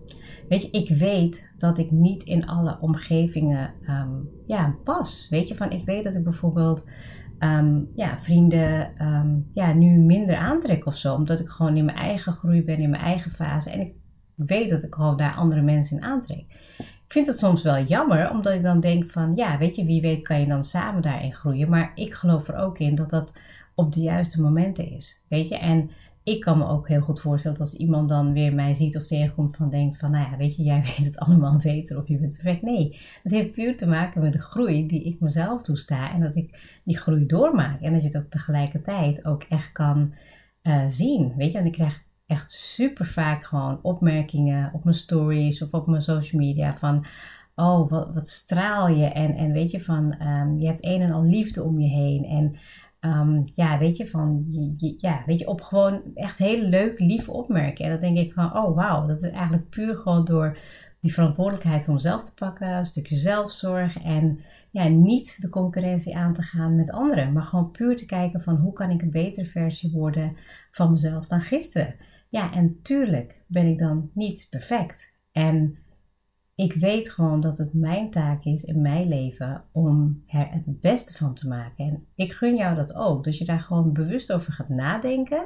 Weet 0.49 0.61
je, 0.61 0.71
ik 0.71 0.89
weet 0.89 1.51
dat 1.57 1.77
ik 1.77 1.91
niet 1.91 2.23
in 2.23 2.47
alle 2.47 2.77
omgevingen 2.81 3.73
um, 3.89 4.29
ja, 4.47 4.75
pas. 4.83 5.27
Weet 5.29 5.47
je, 5.47 5.55
van 5.55 5.71
ik 5.71 5.85
weet 5.85 6.03
dat 6.03 6.15
ik 6.15 6.23
bijvoorbeeld 6.23 6.89
um, 7.39 7.89
ja, 7.95 8.17
vrienden 8.17 8.91
um, 9.01 9.49
ja, 9.53 9.73
nu 9.73 9.97
minder 9.97 10.35
aantrek 10.35 10.85
of 10.85 10.97
zo. 10.97 11.13
Omdat 11.13 11.39
ik 11.39 11.49
gewoon 11.49 11.77
in 11.77 11.85
mijn 11.85 11.97
eigen 11.97 12.33
groei 12.33 12.63
ben, 12.63 12.77
in 12.77 12.89
mijn 12.89 13.03
eigen 13.03 13.31
fase. 13.31 13.69
En 13.69 13.79
ik 13.79 13.93
weet 14.35 14.69
dat 14.69 14.83
ik 14.83 14.93
gewoon 14.93 15.17
daar 15.17 15.35
andere 15.35 15.61
mensen 15.61 15.97
in 15.97 16.03
aantrek. 16.03 16.45
Ik 16.77 17.11
vind 17.11 17.27
het 17.27 17.37
soms 17.39 17.63
wel 17.63 17.83
jammer, 17.83 18.29
omdat 18.29 18.53
ik 18.53 18.63
dan 18.63 18.79
denk 18.79 19.09
van, 19.09 19.35
ja, 19.35 19.57
weet 19.57 19.75
je, 19.75 19.85
wie 19.85 20.01
weet 20.01 20.23
kan 20.23 20.39
je 20.39 20.47
dan 20.47 20.63
samen 20.63 21.01
daarin 21.01 21.33
groeien. 21.33 21.69
Maar 21.69 21.91
ik 21.95 22.13
geloof 22.13 22.47
er 22.47 22.55
ook 22.55 22.79
in 22.79 22.95
dat 22.95 23.09
dat 23.09 23.37
op 23.75 23.93
de 23.93 24.01
juiste 24.01 24.41
momenten 24.41 24.91
is, 24.91 25.21
weet 25.27 25.47
je. 25.47 25.57
En 25.57 25.89
ik 26.25 26.41
kan 26.41 26.57
me 26.57 26.67
ook 26.67 26.87
heel 26.87 27.01
goed 27.01 27.19
voorstellen 27.19 27.57
dat 27.57 27.67
als 27.67 27.77
iemand 27.77 28.09
dan 28.09 28.33
weer 28.33 28.55
mij 28.55 28.73
ziet 28.73 28.97
of 28.97 29.05
tegenkomt 29.05 29.55
van 29.55 29.69
denkt 29.69 29.97
van, 29.97 30.11
nou 30.11 30.31
ja, 30.31 30.37
weet 30.37 30.55
je, 30.55 30.63
jij 30.63 30.81
weet 30.97 31.05
het 31.05 31.17
allemaal 31.17 31.57
beter 31.57 31.97
of 31.97 32.07
je 32.07 32.17
bent 32.17 32.33
perfect. 32.33 32.61
Nee, 32.61 32.99
het 33.23 33.31
heeft 33.31 33.51
puur 33.51 33.77
te 33.77 33.87
maken 33.87 34.21
met 34.21 34.33
de 34.33 34.41
groei 34.41 34.87
die 34.87 35.03
ik 35.03 35.19
mezelf 35.19 35.61
toesta 35.61 36.13
en 36.13 36.21
dat 36.21 36.35
ik 36.35 36.79
die 36.83 36.97
groei 36.97 37.25
doormaak. 37.25 37.81
En 37.81 37.93
dat 37.93 38.01
je 38.01 38.07
het 38.07 38.17
ook 38.17 38.29
tegelijkertijd 38.29 39.25
ook 39.25 39.43
echt 39.43 39.71
kan 39.71 40.13
uh, 40.63 40.85
zien, 40.89 41.33
weet 41.37 41.51
je. 41.51 41.57
En 41.57 41.65
ik 41.65 41.71
krijg 41.71 42.03
echt 42.27 42.51
super 42.51 43.05
vaak 43.05 43.43
gewoon 43.43 43.79
opmerkingen 43.81 44.73
op 44.73 44.83
mijn 44.83 44.95
stories 44.95 45.61
of 45.61 45.71
op 45.71 45.87
mijn 45.87 46.01
social 46.01 46.41
media 46.41 46.77
van 46.77 47.05
oh, 47.55 47.89
wat, 47.89 48.13
wat 48.13 48.27
straal 48.27 48.87
je? 48.87 49.05
En, 49.05 49.35
en 49.35 49.51
weet 49.51 49.71
je 49.71 49.81
van 49.81 50.21
um, 50.21 50.57
je 50.59 50.67
hebt 50.67 50.85
een 50.85 51.01
en 51.01 51.11
al 51.11 51.23
liefde 51.23 51.63
om 51.63 51.79
je 51.79 51.87
heen. 51.87 52.23
En 52.23 52.55
um, 53.11 53.51
ja, 53.55 53.77
weet 53.77 53.97
je 53.97 54.07
van 54.07 54.45
ja, 54.97 55.23
weet 55.25 55.39
je 55.39 55.47
op 55.47 55.61
gewoon 55.61 56.01
echt 56.13 56.37
heel 56.37 56.61
leuk, 56.61 56.99
lief 56.99 57.29
opmerken 57.29 57.85
en 57.85 57.91
dan 57.91 57.99
denk 57.99 58.17
ik 58.17 58.33
van 58.33 58.57
oh 58.57 58.75
wauw, 58.75 59.07
dat 59.07 59.23
is 59.23 59.29
eigenlijk 59.29 59.69
puur 59.69 59.95
gewoon 59.95 60.25
door 60.25 60.57
die 60.99 61.13
verantwoordelijkheid 61.13 61.83
voor 61.83 61.93
mezelf 61.93 62.23
te 62.23 62.33
pakken, 62.33 62.67
een 62.67 62.85
stukje 62.85 63.15
zelfzorg 63.15 64.03
en 64.03 64.39
ja, 64.71 64.87
niet 64.87 65.41
de 65.41 65.49
concurrentie 65.49 66.17
aan 66.17 66.33
te 66.33 66.41
gaan 66.41 66.75
met 66.75 66.91
anderen, 66.91 67.33
maar 67.33 67.43
gewoon 67.43 67.71
puur 67.71 67.97
te 67.97 68.05
kijken 68.05 68.41
van 68.41 68.55
hoe 68.55 68.73
kan 68.73 68.89
ik 68.89 69.01
een 69.01 69.11
betere 69.11 69.47
versie 69.47 69.91
worden 69.91 70.37
van 70.71 70.91
mezelf 70.91 71.27
dan 71.27 71.41
gisteren. 71.41 71.95
Ja, 72.35 72.53
en 72.53 72.81
tuurlijk 72.81 73.41
ben 73.47 73.67
ik 73.67 73.79
dan 73.79 74.09
niet 74.13 74.47
perfect. 74.49 75.13
En 75.31 75.77
ik 76.55 76.73
weet 76.73 77.09
gewoon 77.09 77.39
dat 77.41 77.57
het 77.57 77.73
mijn 77.73 78.11
taak 78.11 78.43
is 78.43 78.63
in 78.63 78.81
mijn 78.81 79.07
leven 79.07 79.63
om 79.71 80.23
er 80.27 80.47
het 80.51 80.81
beste 80.81 81.13
van 81.13 81.33
te 81.33 81.47
maken. 81.47 81.85
En 81.85 82.05
ik 82.15 82.31
gun 82.31 82.55
jou 82.55 82.75
dat 82.75 82.95
ook. 82.95 83.23
Dus 83.23 83.37
je 83.37 83.45
daar 83.45 83.59
gewoon 83.59 83.93
bewust 83.93 84.31
over 84.31 84.53
gaat 84.53 84.69
nadenken. 84.69 85.45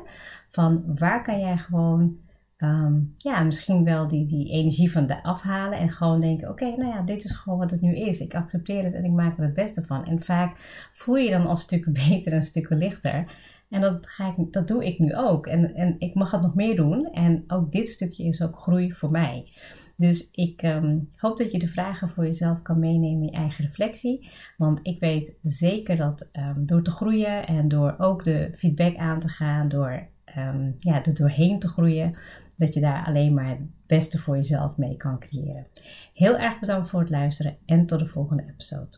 Van 0.49 0.97
waar 0.97 1.23
kan 1.23 1.39
jij 1.39 1.57
gewoon, 1.57 2.17
um, 2.57 3.13
ja, 3.17 3.43
misschien 3.43 3.83
wel 3.83 4.07
die, 4.07 4.25
die 4.25 4.51
energie 4.51 4.91
van 4.91 5.07
de 5.07 5.23
afhalen. 5.23 5.77
En 5.79 5.89
gewoon 5.89 6.21
denken: 6.21 6.49
oké, 6.49 6.65
nou 6.65 6.87
ja, 6.87 7.01
dit 7.01 7.23
is 7.23 7.31
gewoon 7.31 7.59
wat 7.59 7.71
het 7.71 7.81
nu 7.81 7.95
is. 7.95 8.19
Ik 8.19 8.35
accepteer 8.35 8.83
het 8.83 8.93
en 8.93 9.05
ik 9.05 9.11
maak 9.11 9.37
er 9.37 9.43
het 9.43 9.53
beste 9.53 9.85
van. 9.85 10.05
En 10.05 10.23
vaak 10.23 10.57
voel 10.93 11.15
je 11.15 11.23
je 11.25 11.31
dan 11.31 11.47
als 11.47 11.61
stukken 11.61 11.93
beter 12.09 12.33
en 12.33 12.43
stukken 12.43 12.77
lichter. 12.77 13.25
En 13.69 13.81
dat, 13.81 14.07
ga 14.07 14.35
ik, 14.37 14.53
dat 14.53 14.67
doe 14.67 14.85
ik 14.85 14.99
nu 14.99 15.15
ook. 15.15 15.47
En, 15.47 15.75
en 15.75 15.95
ik 15.99 16.13
mag 16.13 16.31
het 16.31 16.41
nog 16.41 16.55
meer 16.55 16.75
doen. 16.75 17.05
En 17.05 17.43
ook 17.47 17.71
dit 17.71 17.89
stukje 17.89 18.23
is 18.23 18.41
ook 18.41 18.57
groei 18.57 18.91
voor 18.91 19.11
mij. 19.11 19.51
Dus 19.95 20.29
ik 20.31 20.63
um, 20.63 21.09
hoop 21.15 21.37
dat 21.37 21.51
je 21.51 21.59
de 21.59 21.67
vragen 21.67 22.09
voor 22.09 22.25
jezelf 22.25 22.61
kan 22.61 22.79
meenemen 22.79 23.21
in 23.21 23.23
je 23.23 23.31
eigen 23.31 23.65
reflectie. 23.65 24.29
Want 24.57 24.79
ik 24.83 24.99
weet 24.99 25.33
zeker 25.43 25.97
dat 25.97 26.27
um, 26.33 26.65
door 26.65 26.81
te 26.81 26.91
groeien 26.91 27.47
en 27.47 27.67
door 27.67 27.95
ook 27.97 28.23
de 28.23 28.51
feedback 28.57 28.95
aan 28.95 29.19
te 29.19 29.27
gaan, 29.27 29.69
door 29.69 30.07
um, 30.37 30.75
ja, 30.79 31.05
er 31.05 31.13
doorheen 31.13 31.59
te 31.59 31.67
groeien, 31.67 32.17
dat 32.55 32.73
je 32.73 32.79
daar 32.79 33.05
alleen 33.05 33.33
maar 33.33 33.49
het 33.49 33.59
beste 33.85 34.17
voor 34.17 34.35
jezelf 34.35 34.77
mee 34.77 34.97
kan 34.97 35.19
creëren. 35.19 35.65
Heel 36.13 36.37
erg 36.37 36.59
bedankt 36.59 36.89
voor 36.89 36.99
het 36.99 37.09
luisteren 37.09 37.57
en 37.65 37.85
tot 37.85 37.99
de 37.99 38.07
volgende 38.07 38.43
episode. 38.49 38.97